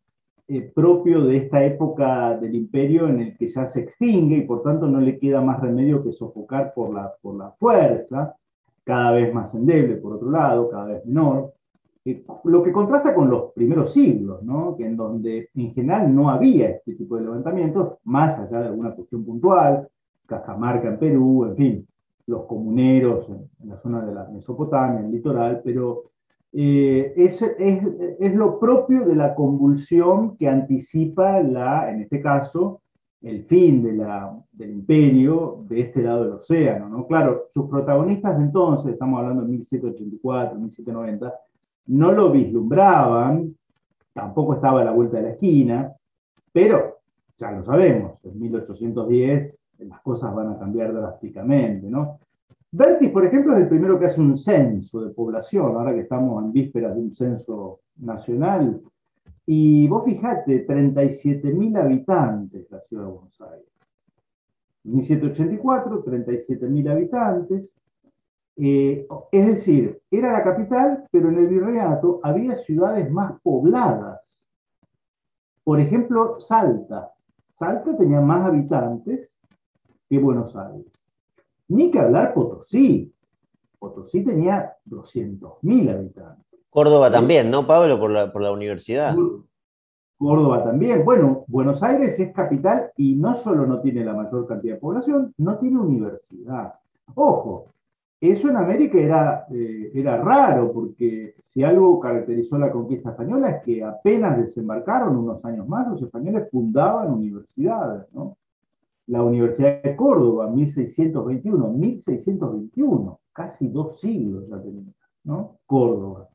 [0.49, 4.63] eh, propio de esta época del imperio en el que ya se extingue y por
[4.63, 8.35] tanto no le queda más remedio que sofocar por la, por la fuerza,
[8.83, 11.53] cada vez más endeble por otro lado, cada vez menor.
[12.05, 14.75] eh, lo que contrasta con los primeros siglos, ¿no?
[14.79, 19.23] en donde en general no había este tipo de levantamientos, más allá de alguna cuestión
[19.23, 19.87] puntual,
[20.25, 21.87] Cajamarca en Perú, en fin,
[22.27, 26.05] los comuneros en, la zona de la Mesopotamia, en el litoral, pero
[26.51, 27.83] eh, es, es,
[28.19, 32.81] es, lo propio de la convulsión que anticipa, la, en este caso,
[33.21, 36.89] el fin de la, del imperio de este lado del océano.
[36.89, 37.05] ¿no?
[37.05, 41.33] Claro, sus protagonistas de entonces, estamos hablando de 1784, 1790,
[41.87, 43.55] no lo vislumbraban,
[44.13, 45.93] tampoco estaba a la vuelta de la esquina,
[46.51, 46.99] pero
[47.37, 52.19] ya lo sabemos, en 1810 las cosas van a cambiar drásticamente, ¿no?
[52.71, 56.43] Bertis, por ejemplo, es el primero que hace un censo de población, ahora que estamos
[56.43, 58.81] en vísperas de un censo nacional,
[59.45, 63.65] y vos fijate, 37.000 habitantes la ciudad de Buenos Aires.
[64.83, 67.81] 1784, 37.000 habitantes.
[68.57, 74.47] Eh, es decir, era la capital, pero en el virreinato había ciudades más pobladas.
[75.63, 77.11] Por ejemplo, Salta.
[77.55, 79.29] Salta tenía más habitantes
[80.07, 80.98] que Buenos Aires.
[81.69, 83.11] Ni que hablar Potosí.
[83.77, 86.45] Potosí tenía 200.000 habitantes.
[86.69, 87.99] Córdoba también, ¿no, Pablo?
[87.99, 89.15] Por la, por la universidad.
[90.17, 91.05] Córdoba también.
[91.05, 95.33] Bueno, Buenos Aires es capital y no solo no tiene la mayor cantidad de población,
[95.37, 96.73] no tiene universidad.
[97.15, 97.67] Ojo,
[98.19, 103.63] eso en América era, eh, era raro, porque si algo caracterizó la conquista española es
[103.63, 108.05] que apenas desembarcaron unos años más, los españoles fundaban universidades.
[108.11, 108.37] ¿no?
[109.09, 114.93] La Universidad de Córdoba, 1621, 1621, casi dos siglos ya tenía,
[115.23, 115.57] ¿no?
[115.65, 116.29] Córdoba.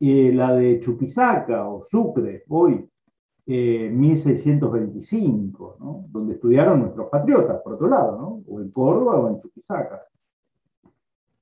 [0.00, 2.84] Eh, la de Chuquisaca o Sucre, hoy,
[3.46, 6.06] 1625, eh, ¿no?
[6.08, 8.42] donde estudiaron nuestros patriotas, por otro lado, ¿no?
[8.48, 10.02] o en Córdoba o en Chuquisaca.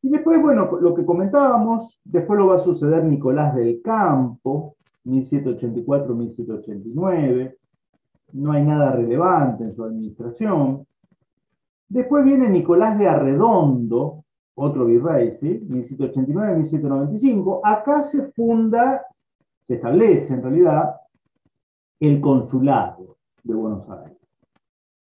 [0.02, 7.56] Y después, bueno, lo que comentábamos, después lo va a suceder Nicolás del Campo, 1784-1789,
[8.37, 10.87] no hay nada relevante en su administración.
[11.88, 15.61] Después viene Nicolás de Arredondo, otro virrey, ¿sí?
[15.68, 17.61] 1789-1795.
[17.62, 19.07] Acá se funda,
[19.62, 20.96] se establece en realidad,
[22.01, 24.18] el consulado de Buenos Aires.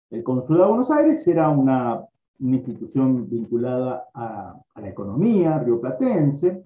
[0.10, 2.06] El consulado de Buenos Aires era una,
[2.40, 6.66] institución vinculada a, la economía rioplatense,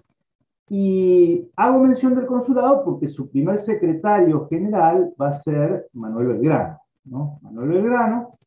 [0.68, 6.80] y hago mención del consulado porque su primer secretario general va a ser Manuel Belgrano.
[7.04, 7.38] ¿no?
[7.42, 8.38] Manuel Belgrano,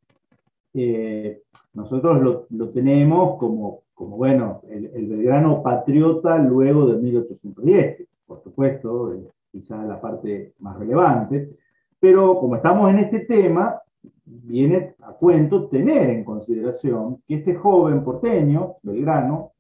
[0.74, 1.42] eh,
[1.74, 9.12] nosotros lo, lo, tenemos como como bueno, el, Belgrano patriota luego de 1810, por supuesto,
[9.12, 11.58] es quizá la parte más relevante,
[12.00, 13.82] pero como estamos en este tema,
[14.24, 19.52] viene a cuento tener en consideración que este joven porteño, Belgrano,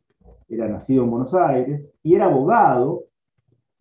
[0.50, 3.04] era nacido en Buenos Aires y era abogado,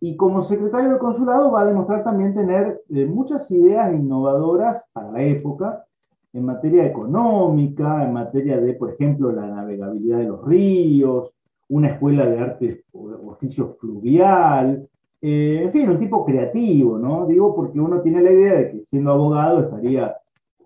[0.01, 5.11] y como secretario del consulado va a demostrar también tener eh, muchas ideas innovadoras para
[5.11, 5.85] la época,
[6.31, 11.31] en materia económica, en materia de, por ejemplo, la navegabilidad de los ríos,
[11.69, 14.87] una escuela de arte o oficio fluvial,
[15.21, 17.25] eh, en fin, un tipo creativo, ¿no?
[17.25, 20.15] Digo porque uno tiene la idea de que siendo abogado estaría,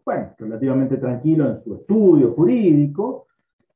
[0.06, 3.26] bueno, relativamente tranquilo en su estudio jurídico,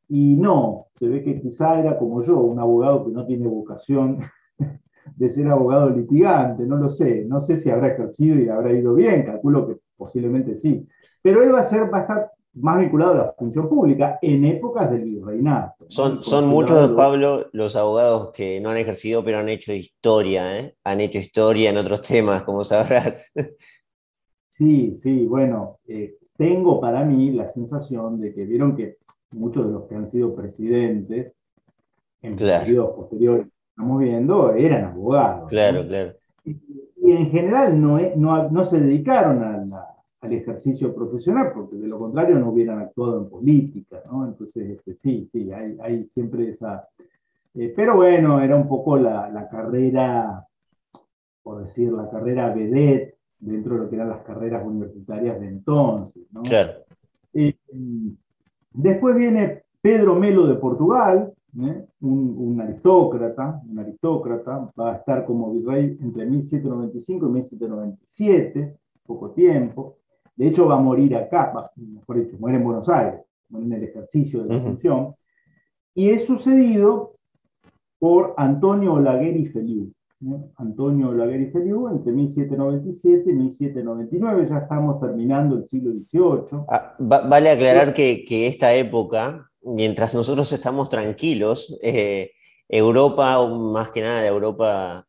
[0.10, 4.20] y no, se ve que quizá era como yo, un abogado que no tiene vocación
[5.15, 8.93] de ser abogado litigante, no lo sé, no sé si habrá ejercido y habrá ido
[8.93, 10.88] bien, calculo que posiblemente sí,
[11.22, 14.46] pero él va a, ser, va a estar más vinculado a la función pública en
[14.46, 15.86] épocas del virreinato.
[15.89, 20.76] Son, son muchos, Pablo, los abogados que no han ejercido, pero han hecho historia, ¿eh?
[20.84, 23.32] han hecho historia en otros temas, como sabrás.
[24.50, 28.98] Sí, sí, bueno, eh, tengo para mí la sensación de que vieron que
[29.31, 31.33] muchos de los que han sido presidentes
[32.21, 35.49] en periodos posteriores, estamos viendo, eran abogados.
[35.49, 36.13] Claro, claro.
[36.43, 36.57] Y,
[37.11, 41.99] en general no, no, no se dedicaron a la al ejercicio profesional, porque de lo
[41.99, 44.25] contrario no hubieran actuado en política, ¿no?
[44.25, 46.87] Entonces, este, sí, sí, hay, hay siempre esa...
[47.53, 50.45] Eh, pero bueno, era un poco la, la, carrera,
[51.43, 56.23] por decir, la carrera vedette dentro de lo que eran las carreras universitarias de entonces,
[56.32, 56.41] ¿no?
[56.43, 56.73] Claro.
[57.34, 57.55] Eh,
[58.78, 61.86] después viene Pedro Melo de Portugal, ¿eh?
[62.01, 69.32] un, un, aristócrata, un aristócrata, va a estar como virrey entre 1795 y 1797, poco
[69.32, 69.97] tiempo.
[70.36, 73.84] De hecho, va a morir acá, mejor dicho, muere en Buenos Aires, muere en el
[73.84, 75.15] ejercicio de la función.
[75.95, 77.15] Y es sucedido
[77.97, 79.91] por Antonio Olaguer Feliu.
[80.57, 86.65] Antonio Olaguer Feliu entre 1797 y 1799, ya estamos terminando el siglo XVIII.
[86.70, 92.32] Ah, vale aclarar que, que, esta época, mientras nosotros estamos tranquilos, eh,
[92.68, 95.05] Europa, más que nada Europa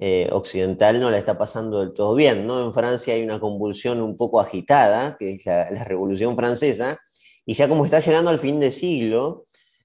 [0.00, 2.46] eh, occidental no la está pasando del todo bien.
[2.46, 2.64] ¿no?
[2.64, 6.98] En Francia hay una convulsión un poco agitada, que es la, Revolución Francesa,
[7.46, 9.44] y ya como está llegando al fin de siglo,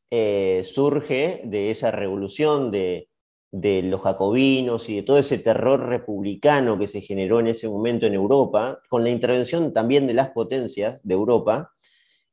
[0.09, 3.07] eh, surge de esa revolución de,
[3.53, 8.15] los jacobinos y de todo ese terror republicano que se generó en ese momento en
[8.15, 11.71] Europa, con la intervención también de las potencias de Europa,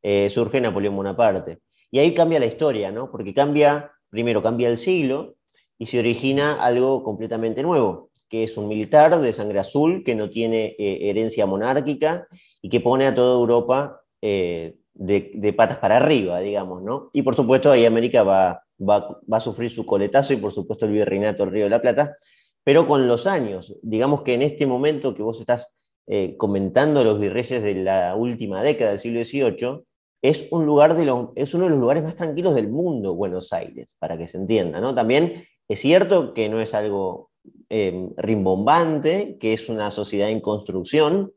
[0.03, 1.59] eh, surge Napoleón Bonaparte.
[1.91, 3.11] Y ahí cambia la historia, ¿no?
[3.11, 5.37] Porque cambia, primero cambia el siglo,
[5.79, 10.31] y se origina algo completamente nuevo, que es un militar de sangre azul que no
[10.31, 12.29] tiene eh, herencia monárquica
[12.62, 17.11] y que pone a toda Europa eh, de, patas para arriba, digamos, ¿no?
[17.12, 20.93] Y por supuesto ahí América va, va, a sufrir su coletazo y por supuesto el
[20.93, 22.16] virreinato del Río de la Plata,
[22.64, 25.76] pero con los años, digamos que en este momento que vos estás
[26.07, 29.85] eh, comentando los virreyes de la última década del siglo XVIII,
[30.22, 31.03] es, un lugar de
[31.37, 34.81] es uno de los lugares más tranquilos del mundo, Buenos Aires, para que se entienda,
[34.81, 34.95] ¿no?
[34.95, 37.31] También es cierto que no es algo
[37.68, 41.33] em, rimbombante, que es una sociedad en construcción,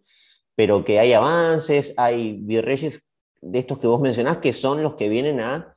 [0.56, 3.04] pero que hay avances, hay virreyes
[3.42, 5.74] de estos que vos mencionás que son los que vienen a,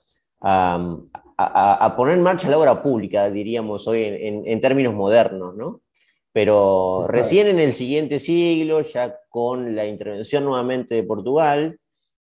[1.97, 5.83] poner en marcha la obra pública, diríamos hoy en, términos modernos, ¿no?
[6.33, 11.79] Pero recién en el siguiente siglo, ya con la intervención nuevamente de Portugal,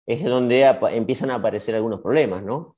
[0.07, 2.77] es donde empiezan a aparecer algunos problemas, ¿no?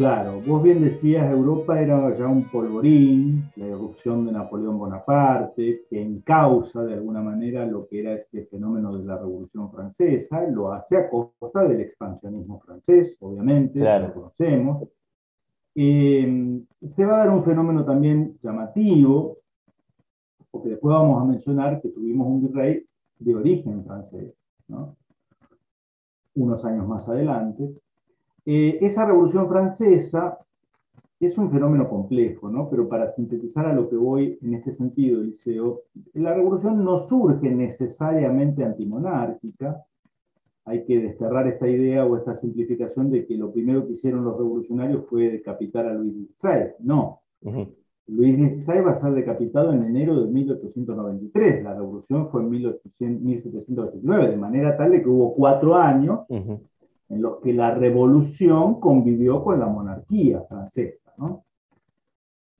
[0.00, 6.00] Claro, vos bien decías, Europa era ya un polvorín, la erupción de Napoleón Bonaparte, que
[6.00, 10.96] encausa de alguna manera lo que era ese fenómeno de la Revolución Francesa, lo hace
[10.96, 14.88] a costa del expansionismo francés, obviamente, lo conocemos.
[15.74, 19.36] Eh, se va a dar un fenómeno también llamativo,
[20.50, 22.86] porque después vamos a mencionar que tuvimos un virrey
[23.18, 24.32] de origen francés,
[26.36, 27.74] unos años más adelante,
[28.52, 30.36] eh, esa revolución francesa
[31.20, 32.68] es un fenómeno complejo, ¿no?
[32.68, 35.82] Pero para sintetizar a lo que voy en este sentido, Liceo,
[36.14, 39.84] la revolución no surge necesariamente antimonárquica.
[40.64, 44.36] Hay que desterrar esta idea o esta simplificación de que lo primero que hicieron los
[44.36, 46.72] revolucionarios fue decapitar a Luis XVI.
[46.80, 47.20] No.
[48.08, 51.62] Luis XVI va a ser decapitado en enero de 1893.
[51.62, 56.26] La revolución fue en 1789, de manera tal de que hubo cuatro años
[57.10, 61.12] en los que la revolución convivió con la monarquía francesa.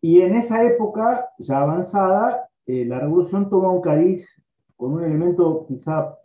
[0.03, 4.43] Y en esa época, ya avanzada, eh, la revolución toma un cariz
[4.77, 6.17] con un elemento quizá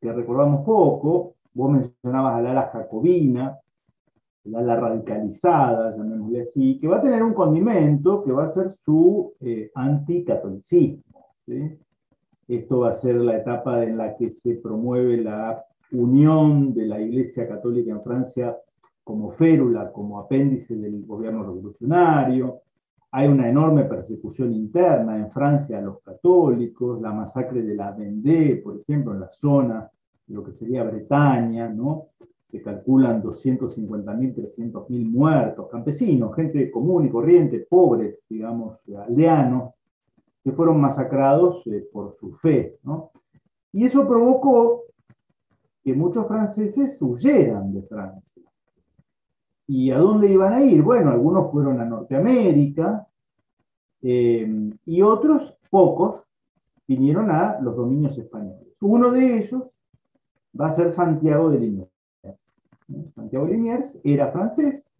[0.00, 3.58] que recordamos poco, vos mencionabas al ala jacobina,
[4.44, 8.72] el ala radicalizada, llamémosle así, que va a tener un condimento que va a ser
[8.72, 11.26] su eh, anticatolicismo.
[12.48, 17.00] Esto va a ser la etapa en la que se promueve la unión de la
[17.00, 18.56] Iglesia Católica en Francia
[19.08, 22.60] como férula, como apéndice del gobierno revolucionario.
[23.10, 28.56] Hay una enorme persecución interna en Francia a los católicos, la masacre de la Vendée,
[28.56, 29.90] por ejemplo, en la zona
[30.26, 32.08] de lo que sería Bretaña, ¿no?
[32.46, 39.72] Se calculan 250.000, 300.000 muertos, campesinos, gente común y corriente, pobres, digamos, aldeanos,
[40.44, 43.10] que fueron masacrados eh, por su fe, ¿no?
[43.72, 44.82] Y eso provocó
[45.88, 48.42] que muchos franceses huyeran de Francia.
[49.66, 50.82] ¿Y a dónde iban a ir?
[50.82, 53.08] Bueno, algunos fueron a Norteamérica
[54.02, 56.24] eh, y otros, pocos,
[56.86, 58.68] vinieron a los dominios españoles.
[58.82, 59.62] Uno de ellos
[60.60, 61.90] va a ser Santiago de Liniers.
[63.14, 64.94] Santiago de Liniers era francés,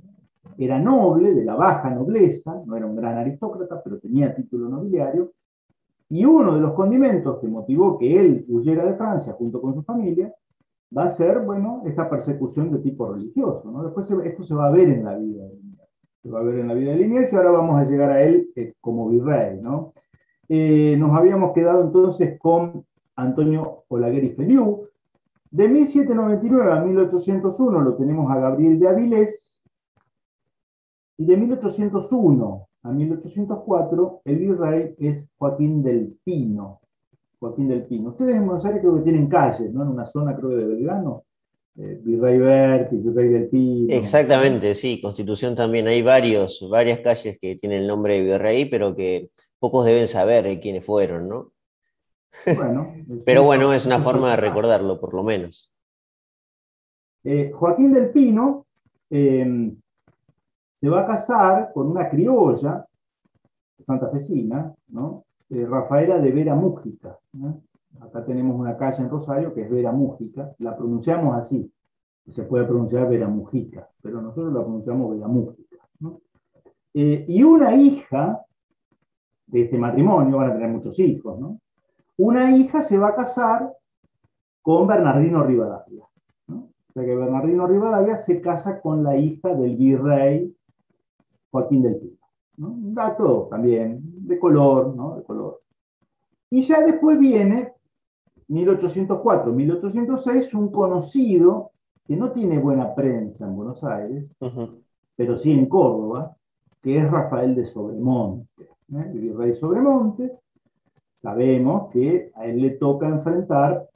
[0.57, 5.33] era noble, de la baja nobleza, no era un gran aristócrata, pero tenía título nobiliario,
[6.09, 9.83] y uno de los condimentos que motivó que él huyera de Francia junto con su
[9.83, 10.35] familia
[10.97, 13.83] va a ser, bueno, esta persecución de tipo religioso, ¿no?
[13.83, 15.89] Después esto se va a ver en la vida de Liniers.
[16.23, 18.23] Se va a ver en la vida de Liniers y ahora vamos a llegar a
[18.23, 19.93] él eh, como virrey, ¿no?
[20.49, 22.87] Eh, nos habíamos quedado entonces con
[23.17, 24.89] Antonio Olaguer Feliu.
[25.51, 29.63] De 1799 a 1801 lo tenemos a Gabriel de Avilés.
[31.19, 36.81] Y de 1801 a 1804 el virrey es Joaquín del Pino.
[37.39, 38.11] Joaquín del Pino.
[38.11, 39.83] Ustedes en Buenos Aires creo que tienen calles, ¿no?
[39.83, 41.25] En una zona, creo, de Belgrano.
[41.77, 43.95] Eh, Virrey Berti, Virrey del Pino.
[43.95, 45.01] Exactamente, sí.
[45.01, 45.87] Constitución también.
[45.87, 50.59] Hay varios, varias calles que tienen el nombre de Virrey, pero que pocos deben saber
[50.61, 51.53] quiénes fueron, ¿no?
[52.57, 55.71] Bueno, pero bueno, es una forma de recordarlo, por lo menos.
[57.25, 58.67] Eh, Joaquín del Pino
[59.11, 59.77] em,
[60.77, 62.87] se va a casar con una criolla
[63.79, 65.25] santafesina, ¿no?
[65.51, 67.19] Eh, Rafaela de Vera Mújica.
[68.01, 71.73] Acá tenemos una calle en Rosario que es Vera Mújica, la pronunciamos así.
[72.29, 75.79] se puede pronunciar Veramujica, pero nosotros la pronunciamos Veramujica.
[76.93, 78.45] Eh, y una hija
[79.47, 81.59] de este matrimonio, van a tener muchos hijos, ¿no?
[82.19, 83.73] Una hija se va a casar
[84.61, 86.05] con Bernardino Rivadavia.
[86.49, 90.55] O sea que Bernardino Rivadavia se casa con la hija del virrey
[91.51, 92.18] Joaquín del Pino.
[92.59, 95.17] Un dato también de color, ¿no?
[95.17, 95.61] De color.
[96.51, 97.73] Y ya después viene
[98.49, 101.73] 1804, 1806, un conocido
[102.07, 104.25] que no tiene buena prensa en Buenos Aires,
[105.15, 106.35] pero sí en Córdoba,
[106.81, 109.11] que es Rafael de Sobremonte, ¿eh?
[109.13, 110.33] el virrey Sobremonte.
[111.19, 113.89] Sabemos que a él le toca enfrentar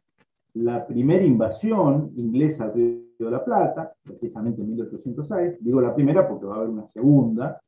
[0.54, 5.58] la primera invasión inglesa al Río de la Plata, precisamente en 1806.
[5.60, 7.62] Digo la primera porque va a haber una segunda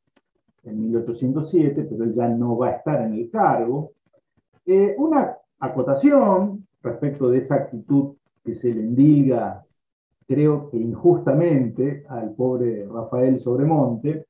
[0.65, 3.93] en 1807, pero él ya no va a estar en el cargo.
[4.67, 9.65] Eh, una acotación respecto de esa actitud que se le endilga
[10.27, 14.27] creo que injustamente, al pobre Rafael Sobremonte.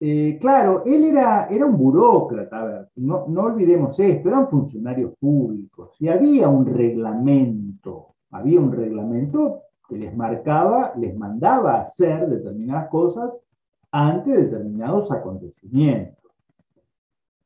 [0.00, 6.08] Eh, claro, él era, era un burócrata, no, no olvidemos esto, eran funcionarios públicos y
[6.08, 13.44] había un reglamento, había un reglamento que les marcaba, les mandaba hacer determinadas cosas
[13.92, 16.18] ante determinados acontecimientos.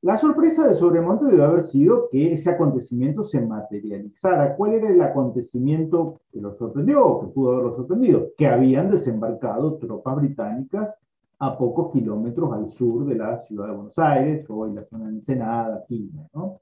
[0.03, 4.55] La sorpresa de Sobremonte debe haber sido que ese acontecimiento se materializara.
[4.55, 8.29] ¿Cuál era el acontecimiento que lo sorprendió o que pudo haberlo sorprendido?
[8.39, 10.97] Que habían desembarcado tropas británicas
[11.39, 15.15] a pocos kilómetros al sur de la ciudad de Buenos Aires, hoy la zona de
[15.15, 16.61] Ensenada, Quilmes, ¿no?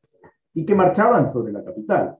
[0.54, 2.16] y que marchaban sobre la capital.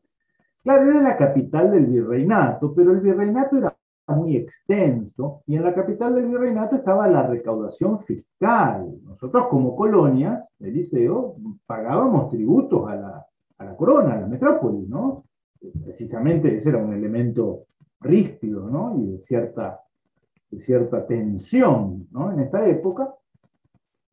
[0.62, 3.73] Claro, era la capital del virreinato, pero el virreinato era
[4.12, 8.92] muy extenso y en la capital del virreinato estaba la recaudación fiscal.
[9.04, 11.36] Nosotros como colonia, el liceo,
[11.66, 13.26] pagábamos tributos a la,
[13.58, 15.24] a la corona, a la metrópoli, ¿no?
[15.82, 17.64] Precisamente ese era un elemento
[18.00, 18.94] ríspido, ¿no?
[18.98, 19.80] Y de cierta,
[20.50, 22.32] de cierta tensión, ¿no?
[22.32, 23.14] En esta época.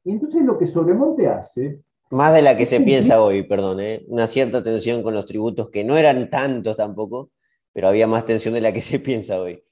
[0.06, 1.82] Y entonces lo que Sobremonte hace...
[2.12, 4.06] Más de la que se piensa hoy, perdón, ¿eh?
[4.08, 7.30] Una cierta tensión con los tributos que no eran tantos tampoco,
[7.72, 9.64] pero había más tensión de la que se piensa hoy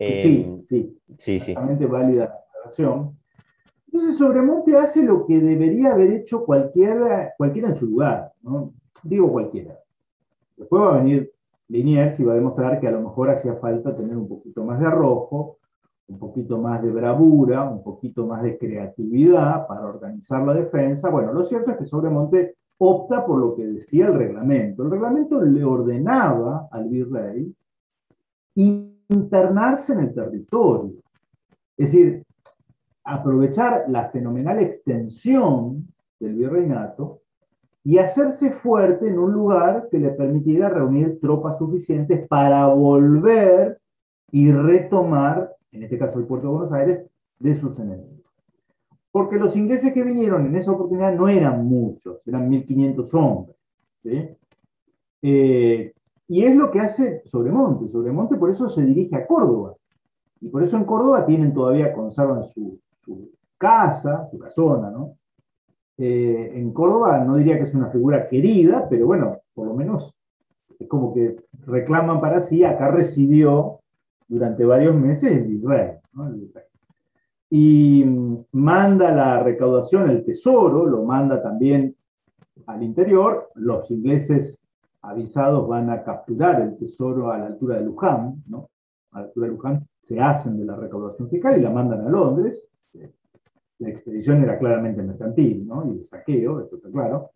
[0.00, 3.16] sí, em, sí, sí, exactamente válida la aclaración.
[3.86, 8.72] Entonces, Sobremonte hace lo que debería haber hecho cualquiera, cualquiera en su lugar, ¿no?
[9.02, 9.78] Digo cualquiera.
[10.56, 11.32] Después va a venir
[11.68, 14.80] Liniers y va a demostrar que a lo mejor hacía falta tener un poquito más
[14.80, 15.58] de arrojo,
[16.08, 21.10] un poquito más de bravura, un poquito más de creatividad para organizar la defensa.
[21.10, 24.82] Bueno, lo cierto es que Sobremonte opta por lo que decía el reglamento.
[24.82, 27.54] El reglamento le ordenaba al virrey
[28.54, 30.92] y internarse en el territorio.
[31.76, 32.22] Es decir,
[33.04, 35.88] aprovechar la fenomenal extensión
[36.18, 37.22] del virreinato
[37.82, 43.80] y hacerse fuerte en un lugar que le permitiera reunir tropas suficientes para volver
[44.30, 47.06] y retomar, en este caso el puerto de Buenos Aires,
[47.38, 48.20] de sus enemigos.
[49.10, 53.56] Porque los ingleses que vinieron en esa oportunidad no eran muchos, eran 1.500 hombres.
[54.02, 54.28] ¿sí?
[55.22, 55.92] Eh,
[56.30, 57.90] y es lo que hace Sobremonte.
[57.90, 59.74] Sobremonte por eso se dirige a Córdoba.
[60.40, 62.78] Y por eso en Córdoba tienen todavía, conservan su,
[63.58, 65.16] casa, su casona, ¿no?
[65.98, 70.14] Eh, en Córdoba no diría que es una figura querida, pero bueno, por lo menos
[70.78, 71.34] es como que
[71.66, 73.80] reclaman para sí, acá residió
[74.28, 75.98] durante varios meses el virrey.
[77.50, 81.96] Y mm, manda la recaudación, el tesoro, lo manda también
[82.66, 83.50] al interior.
[83.56, 84.69] Los ingleses
[85.02, 88.70] avisados van a capturar el tesoro a la altura de Luján, ¿no?
[89.12, 92.08] A la altura de Luján se hacen de la recaudación fiscal y la mandan a
[92.08, 92.68] Londres.
[93.78, 95.90] La expedición era claramente mercantil, ¿no?
[95.90, 97.30] Y de saqueo, esto está claro,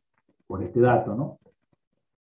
[0.46, 1.38] por este dato, ¿no?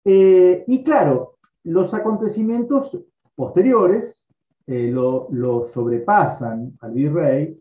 [0.05, 2.99] Eh, y claro, los acontecimientos
[3.37, 4.26] posteriores
[4.66, 7.59] eh, lo, lo, sobrepasan al virrey.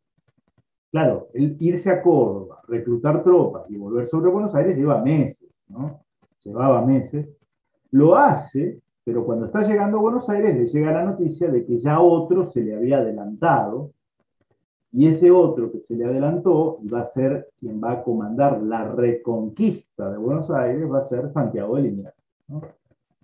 [0.92, 6.04] Claro, el irse a Córdoba, reclutar tropas y volver sobre Buenos Aires lleva meses, ¿no?
[6.44, 7.28] Llevaba meses.
[7.92, 11.80] Lo hace, pero cuando está llegando a Buenos Aires le llega la noticia de que
[11.80, 13.92] ya otro se le había adelantado,
[14.92, 18.92] y ese otro que se le adelantó va a ser quien va a comandar la
[18.92, 22.16] reconquista de Buenos Aires, va a ser Santiago de Liniers.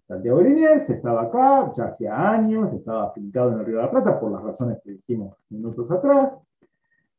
[0.07, 3.91] Santiago de Liniers estaba acá, ya hacía años, estaba afincado en el Río de la
[3.91, 6.39] Plata por las razones que dijimos minutos atrás.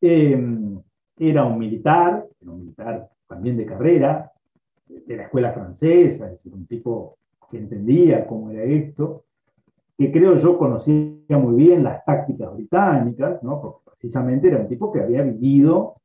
[0.00, 0.80] Em,
[1.16, 4.32] era un militar, era un militar también de carrera,
[4.86, 7.18] de la escuela francesa, es decir, un tipo
[7.50, 9.24] que entendía cómo era esto,
[9.96, 13.60] que creo yo conocía muy bien las tácticas británicas, ¿no?
[13.60, 15.96] porque precisamente era un tipo que había vivido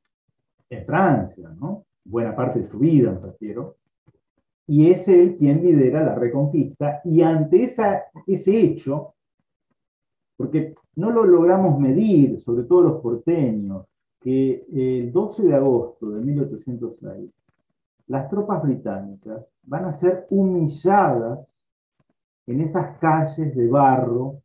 [0.70, 1.86] en Francia, ¿no?
[2.04, 3.78] buena parte de su vida, me refiero,
[4.68, 9.16] y es él quien lidera la reconquista, y ante esa, ese hecho,
[10.38, 13.86] porque no lo logramos medir, sobre todo los porteños,
[14.20, 17.32] que el 12 de agosto de 1806,
[18.08, 21.52] las tropas británicas van a ser humilladas
[22.48, 24.42] en esas calles de barro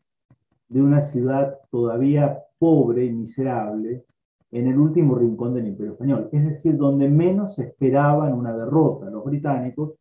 [0.69, 4.05] de una ciudad todavía pobre y miserable
[4.51, 9.11] en el último rincón del Imperio Español, es decir, donde menos esperaban una derrota.
[9.11, 9.95] Los británicos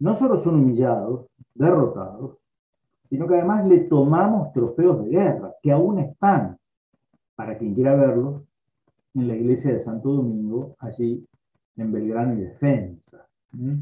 [0.00, 2.36] no solo son humillados, derrotados,
[3.08, 6.58] sino que además le tomamos trofeos de guerra, que aún están,
[7.34, 8.42] para quien quiera verlos,
[9.14, 11.26] en la iglesia de Santo Domingo, allí
[11.76, 13.26] en Belgrano y Defensa.
[13.52, 13.78] ¿Mm?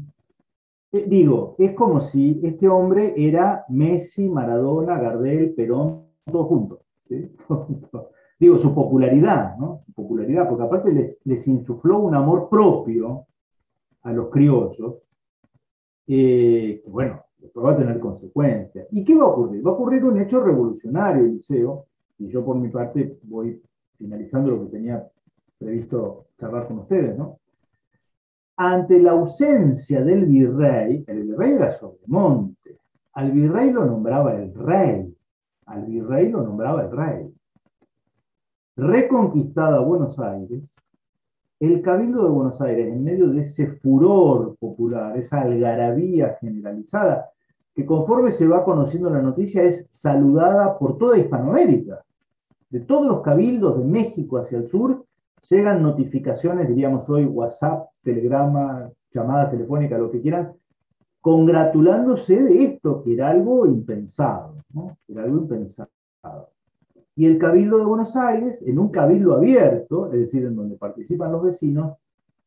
[0.97, 6.79] Eh, digo, es como si este hombre era Messi, Maradona, Gardel, Perón, todos juntos.
[8.39, 9.81] digo, su popularidad, ¿no?
[9.85, 13.27] Su popularidad, porque aparte les, les insufló un amor propio
[14.03, 14.95] a los criollos,
[16.07, 17.21] eh, que bueno,
[17.63, 18.87] va a tener consecuencias.
[18.91, 19.65] ¿Y qué va a ocurrir?
[19.65, 21.85] Va a ocurrir un hecho revolucionario, Eliseo,
[22.17, 23.61] y yo por mi parte voy
[23.97, 25.07] finalizando lo que tenía
[25.59, 27.39] previsto charlar con ustedes, ¿no?
[28.59, 32.79] Ante la ausencia del virrey, el virrey era Sobremonte,
[33.13, 35.15] al virrey lo nombraba el rey,
[35.67, 37.33] al virrey lo nombraba el rey.
[38.75, 40.73] Reconquistada Buenos Aires,
[41.59, 47.29] el Cabildo de Buenos Aires, en medio de ese furor popular, esa algarabía generalizada,
[47.75, 52.03] que conforme se va conociendo la noticia es saludada por toda Hispanoamérica.
[52.71, 55.06] De todos los cabildos de México hacia el sur,
[55.49, 60.53] llegan notificaciones, diríamos hoy, WhatsApp, telegrama, llamada telefónica, lo que quieran,
[61.21, 64.97] congratulándose de esto, que era algo impensado, ¿no?
[65.07, 65.89] Era algo impensado.
[67.15, 71.31] Y el Cabildo de Buenos Aires, en un cabildo abierto, es decir, en donde participan
[71.31, 71.97] los vecinos,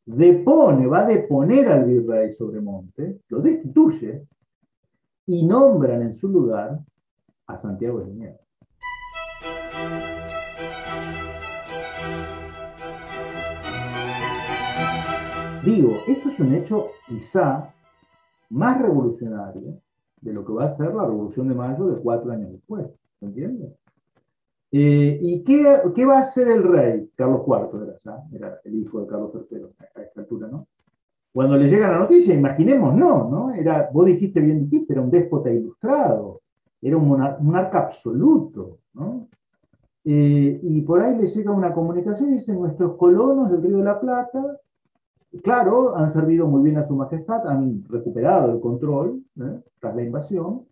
[0.06, 4.26] depone, va a deponer al virrey Sobremonte, lo destituye
[5.26, 6.80] y nombran en su lugar
[7.46, 8.49] a Santiago de Liniers.
[15.64, 17.74] Digo, esto es un hecho quizá
[18.48, 19.78] más revolucionario
[20.22, 22.98] de lo que va a ser la Revolución de Mayo de cuatro años después.
[23.18, 23.76] ¿Se entiende?
[24.72, 27.10] Eh, ¿Y qué, va a hacer el rey?
[27.14, 30.66] Carlos IV era ya, era el hijo de Carlos III a esta altura, ¿no?
[31.32, 33.52] Cuando le llega la noticia, imaginemos, no, ¿no?
[33.52, 36.40] Era, vos dijiste bien, dijiste, era un déspota ilustrado,
[36.80, 39.28] era un monarca absoluto, ¿no?
[40.04, 43.84] Eh, y por ahí le llega una comunicación y dice, nuestros colonos del Río de
[43.84, 44.58] la Plata,
[45.42, 49.22] claro, han servido muy bien a su majestad, han recuperado el control
[49.78, 50.66] tras la invasión,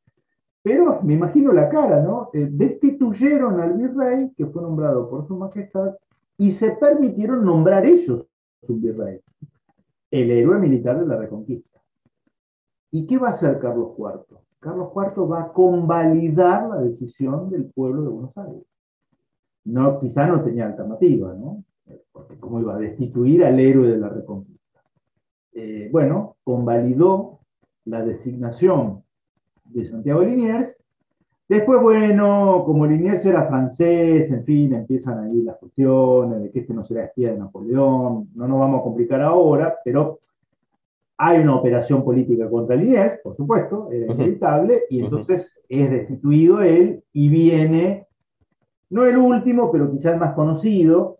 [0.62, 2.30] pero me imagino la cara, ¿no?
[2.32, 5.96] Eh, destituyeron al virrey, que fue nombrado por su majestad,
[6.36, 8.26] y se permitieron nombrar ellos
[8.62, 9.20] su virrey,
[10.10, 11.80] el héroe militar de la Reconquista.
[12.90, 14.38] ¿Y qué va a hacer Carlos IV?
[14.60, 18.64] Carlos IV va a convalidar la decisión del pueblo de Buenos Aires.
[19.64, 21.62] No, quizá no tenía alternativa, ¿no?
[22.12, 24.82] Porque cómo iba a destituir al héroe de la Reconquista.
[25.52, 27.40] Eh, bueno, convalidó
[27.84, 29.02] la designación
[29.64, 30.84] de Santiago Liniers.
[31.48, 36.74] Después, bueno, como Liniers era francés, en fin, empiezan ahí las cuestiones de que este
[36.74, 40.18] no será espía de Napoleón, no nos vamos a complicar ahora, pero
[41.16, 47.02] hay una operación política contra Liniers, por supuesto, era inevitable, y entonces es destituido él
[47.12, 48.06] y viene,
[48.90, 51.18] no el último, pero quizás el más conocido,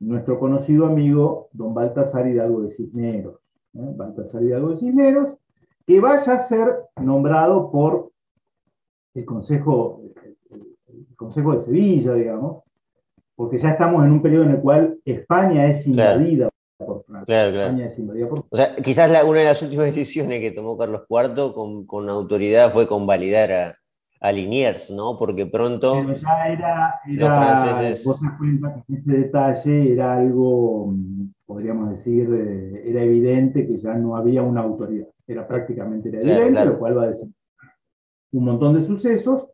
[0.00, 3.36] nuestro conocido amigo don Baltasar Hidalgo de Cisneros.
[3.74, 3.92] ¿eh?
[3.96, 5.28] Baltasar Hidalgo de Cisneros,
[5.86, 8.10] que vaya a ser nombrado por
[9.14, 10.02] el Consejo,
[10.52, 12.62] el Consejo de Sevilla, digamos,
[13.34, 17.46] porque ya estamos en un periodo en el cual España es invadida por Francia.
[17.48, 21.02] España es invadida por O sea, quizás una de las últimas decisiones que tomó Carlos
[21.08, 23.78] IV con, con autoridad fue convalidar a,
[24.20, 25.18] a Liniers, ¿no?
[25.18, 28.04] Porque pronto Pero ya era, los franceses...
[28.04, 30.94] Vos te cuenta que ese detalle era algo,
[31.44, 36.78] podríamos decir, eh, era evidente que ya no había una autoridad era prácticamente evidente, lo
[36.78, 37.28] cual va a decir
[38.32, 39.48] un montón de sucesos.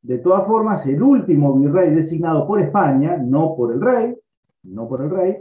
[0.00, 4.16] De todas formas, el último virrey designado por España, no por el rey,
[4.62, 5.36] no por el rey,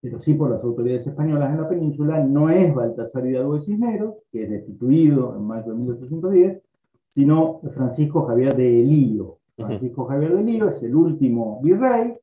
[0.00, 4.14] pero sí por las autoridades españolas en la península, no es Baltasar Hidalgo de Cisneros,
[4.30, 6.62] que es destituido en mayo de 1810,
[7.10, 9.38] sino Francisco Javier de Elío.
[9.56, 12.14] Francisco Javier de Elío es el último virrey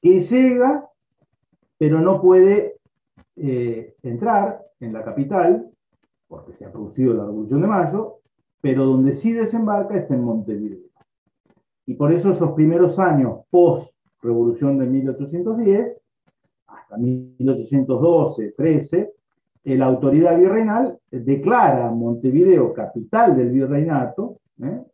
[0.00, 0.88] que llega,
[1.78, 2.76] pero no puede
[3.36, 5.70] eh, entrar en la capital
[6.28, 8.20] porque se ha producido la Revolución de Mayo,
[8.60, 10.90] pero donde sí desembarca es en Montevideo.
[11.86, 16.00] Y por eso esos primeros años post-Revolución de 1810,
[16.68, 19.12] hasta 1812, 13,
[19.64, 24.84] la autoridad virreinal declara Montevideo capital del virreinato, ¿eh?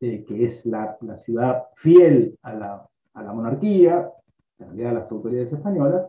[0.00, 4.10] que es la, ciudad fiel a la, a la monarquía,
[4.58, 6.06] en realidad a las autoridades españolas,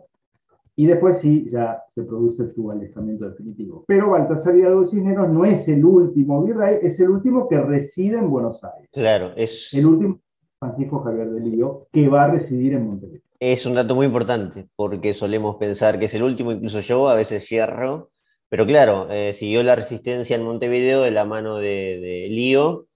[0.75, 3.83] y después sí, ya se produce su alejamiento definitivo.
[3.87, 8.29] Pero Baltasar Hidalgo Cisneros no es el último virrey, es el último que reside en
[8.29, 8.89] Buenos Aires.
[8.91, 9.73] Claro, es...
[9.73, 10.19] El último
[10.57, 13.30] Francisco Javier de Lío, que va a residir en Montevideo.
[13.41, 17.15] Es un dato muy importante, porque solemos pensar que es el último, incluso yo a
[17.15, 18.11] veces cierro,
[18.47, 22.87] pero claro, eh, siguió la resistencia en Montevideo de la mano de, Lío,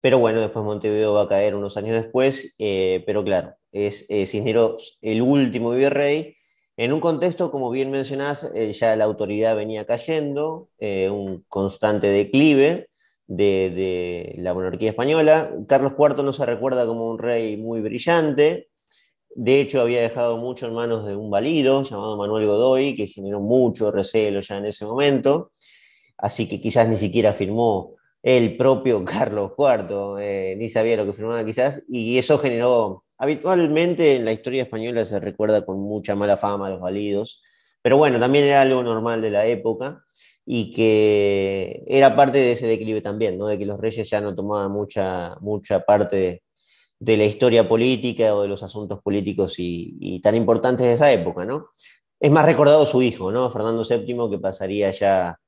[0.00, 4.98] pero bueno, después Montevideo va a caer unos años después, eh, pero claro, es Cisneros
[5.02, 6.36] el último virrey,
[6.80, 12.06] en un contexto, como bien mencionás, eh, ya la autoridad venía cayendo, eh, un constante
[12.06, 12.88] declive
[13.26, 15.52] de, la monarquía española.
[15.68, 18.70] Carlos IV no se recuerda como un rey muy brillante,
[19.34, 23.40] de hecho había dejado mucho en manos de un valido llamado Manuel Godoy, que generó
[23.40, 25.50] mucho recelo ya en ese momento,
[26.18, 31.12] así que quizás ni siquiera firmó el propio Carlos IV, eh, ni sabía lo que
[31.12, 36.38] firmaba quizás, y eso generó Habitualmente en la historia española se recuerda con mucha mala
[36.38, 37.42] fama a los validos,
[37.82, 40.02] pero bueno, también era algo normal de la época
[40.46, 43.46] y que era parte de ese declive también, ¿no?
[43.46, 46.42] de que los reyes ya no tomaban mucha, mucha parte
[47.00, 51.44] de, la historia política o de los asuntos políticos y, tan importantes de esa época.
[51.44, 51.70] ¿no?
[52.20, 53.50] Es más recordado su hijo, ¿no?
[53.50, 55.38] Fernando VII, que pasaría ya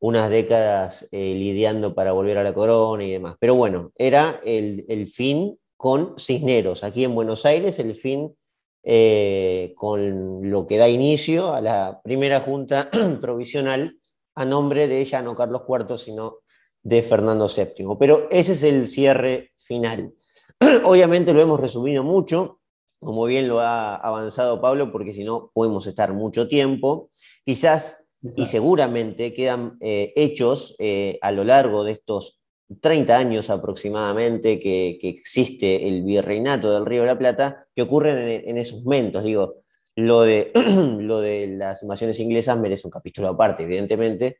[0.00, 3.36] unas décadas eh, lidiando para volver a la corona y demás.
[3.38, 8.34] Pero bueno, era el, el fin con Cisneros, aquí en Buenos Aires, el fin
[8.82, 12.88] eh, con lo que da inicio a la primera junta
[13.20, 13.98] provisional
[14.34, 16.38] a nombre de ya no Carlos IV, sino
[16.82, 17.96] de Fernando VII.
[17.98, 20.14] Pero ese es el cierre final.
[20.84, 22.60] Obviamente lo hemos resumido mucho,
[23.00, 27.08] como bien lo ha avanzado Pablo, porque si no podemos estar mucho tiempo.
[27.44, 32.38] Quizás y seguramente quedan eh, hechos eh, a lo largo de estos
[32.80, 38.58] 30 años aproximadamente que, existe el virreinato del Río de la Plata, que ocurren en,
[38.58, 39.24] esos momentos.
[39.24, 39.62] Digo,
[39.96, 40.52] lo de,
[41.00, 44.38] lo de las invasiones inglesas merece un capítulo aparte, evidentemente,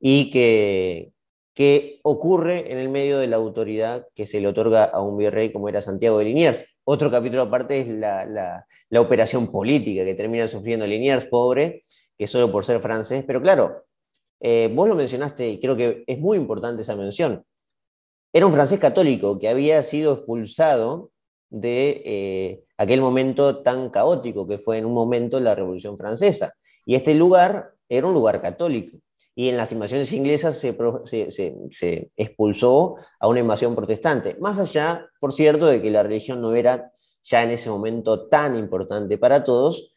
[0.00, 1.12] y que,
[1.54, 5.52] que ocurre en el medio de la autoridad que se le otorga a un virrey
[5.52, 6.64] como era Santiago de Liniers.
[6.84, 8.66] Otro capítulo aparte es la,
[8.98, 11.82] operación política que termina sufriendo Liniers, pobre,
[12.16, 13.84] que solo por ser francés, pero claro,
[14.40, 17.44] eh, vos lo mencionaste y creo que es muy importante esa mención.
[18.32, 21.10] Era un francés católico que había sido expulsado
[21.50, 26.54] de eh, aquel momento tan caótico que fue en un momento la Revolución Francesa.
[26.86, 28.96] Y este lugar era un lugar católico.
[29.34, 30.76] Y en las invasiones inglesas se,
[31.30, 34.36] se, expulsó a una invasión protestante.
[34.40, 38.56] Más allá, por cierto, de que la religión no era ya en ese momento tan
[38.56, 39.94] importante para todos,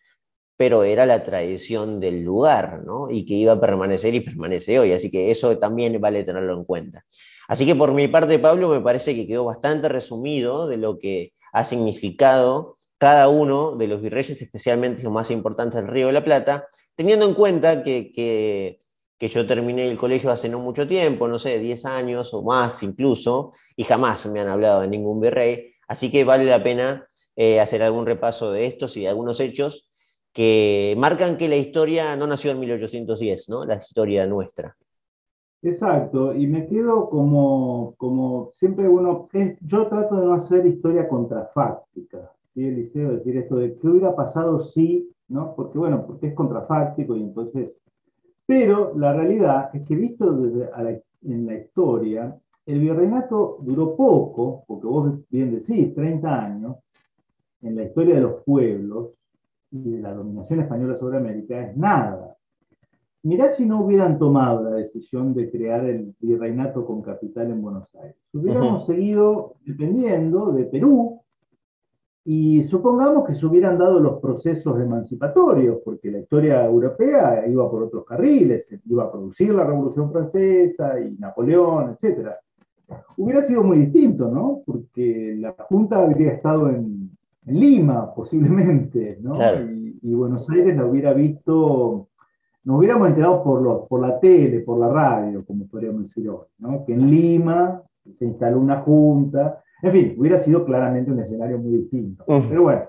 [0.58, 3.10] pero era la tradición del lugar, ¿no?
[3.10, 4.94] Y que iba a permanecer y permanece hoy.
[4.94, 7.04] Así que eso también vale tenerlo en cuenta.
[7.48, 11.34] Así que por mi parte, Pablo, me parece que quedó bastante resumido de lo que
[11.52, 16.24] ha significado cada uno de los virreyes, especialmente los más importantes del Río de la
[16.24, 18.80] Plata, teniendo en cuenta que, que,
[19.20, 23.52] yo terminé el colegio hace no mucho tiempo, no sé, 10 años o más incluso,
[23.76, 27.06] y jamás me han hablado de ningún virrey, así que vale la pena
[27.36, 29.90] eh, hacer algún repaso de estos y de algunos hechos
[30.32, 33.66] que marcan que la historia no nació en 1810, ¿no?
[33.66, 34.76] la historia nuestra.
[35.62, 39.30] Exacto, y me quedo como, como siempre uno,
[39.62, 43.14] yo trato de no hacer historia contrafáctica, ¿sí, Eliseo?
[43.14, 45.56] Decir esto de qué hubiera pasado si, ¿no?
[45.56, 47.82] Porque bueno, porque es contrafáctico y entonces...
[48.46, 50.70] Pero la realidad es que visto desde
[51.24, 56.78] en la historia, el virreinato duró poco, porque vos bien decís, 30 años,
[57.62, 59.14] en la historia de los pueblos
[59.72, 62.36] y de la dominación española sobre América es nada.
[63.24, 67.88] Mirá si no hubieran tomado la decisión de crear el virreinato con capital en Buenos
[67.96, 68.16] Aires.
[68.34, 71.22] Hubiéramos seguido dependiendo de Perú
[72.28, 77.84] y supongamos que se hubieran dado los procesos emancipatorios, porque la historia europea iba por
[77.84, 82.30] otros carriles, iba a producir la Revolución Francesa y Napoleón, etc.
[83.18, 84.62] Hubiera sido muy distinto, ¿no?
[84.66, 87.12] Porque la Junta habría estado en,
[87.48, 89.38] Lima, posiblemente, ¿no?
[90.02, 92.08] y Buenos Aires la hubiera visto
[92.66, 96.84] nos hubiéramos enterado por, por la tele, por la radio, como podríamos decir hoy, ¿no?
[96.84, 101.78] que en Lima se instaló una junta, en fin, hubiera sido claramente un escenario muy
[101.78, 102.24] distinto.
[102.26, 102.82] Pero bueno,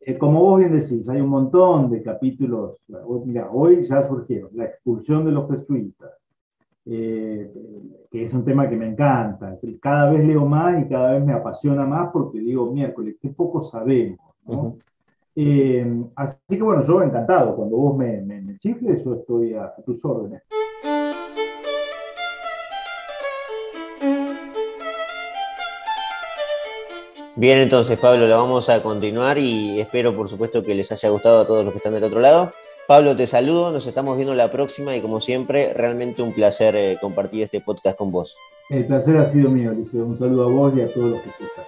[0.00, 2.76] eh, como vos bien decís, hay un montón de capítulos,
[3.24, 6.10] mira, hoy ya surgieron, la expulsión de los jesuitas,
[6.84, 7.50] eh,
[8.10, 11.32] que es un tema que me encanta, cada vez leo más y cada vez me
[11.32, 14.76] apasiona más porque digo, miércoles, qué poco sabemos, ¿no?
[15.36, 20.04] Eh, así que bueno, yo encantado, cuando vos me, me, chifles, yo estoy a, tus
[20.04, 20.42] órdenes.
[27.36, 31.40] Bien, entonces Pablo, lo vamos a continuar y espero por supuesto que les haya gustado
[31.40, 32.52] a todos los que están del otro lado.
[32.86, 36.96] Pablo, te saludo, nos estamos viendo la próxima y como siempre, realmente un placer eh,
[37.00, 38.36] compartir este podcast con vos.
[38.70, 40.04] El placer ha sido mío, Liceo.
[40.06, 41.64] Un saludo a vos y a todos los que escuchan.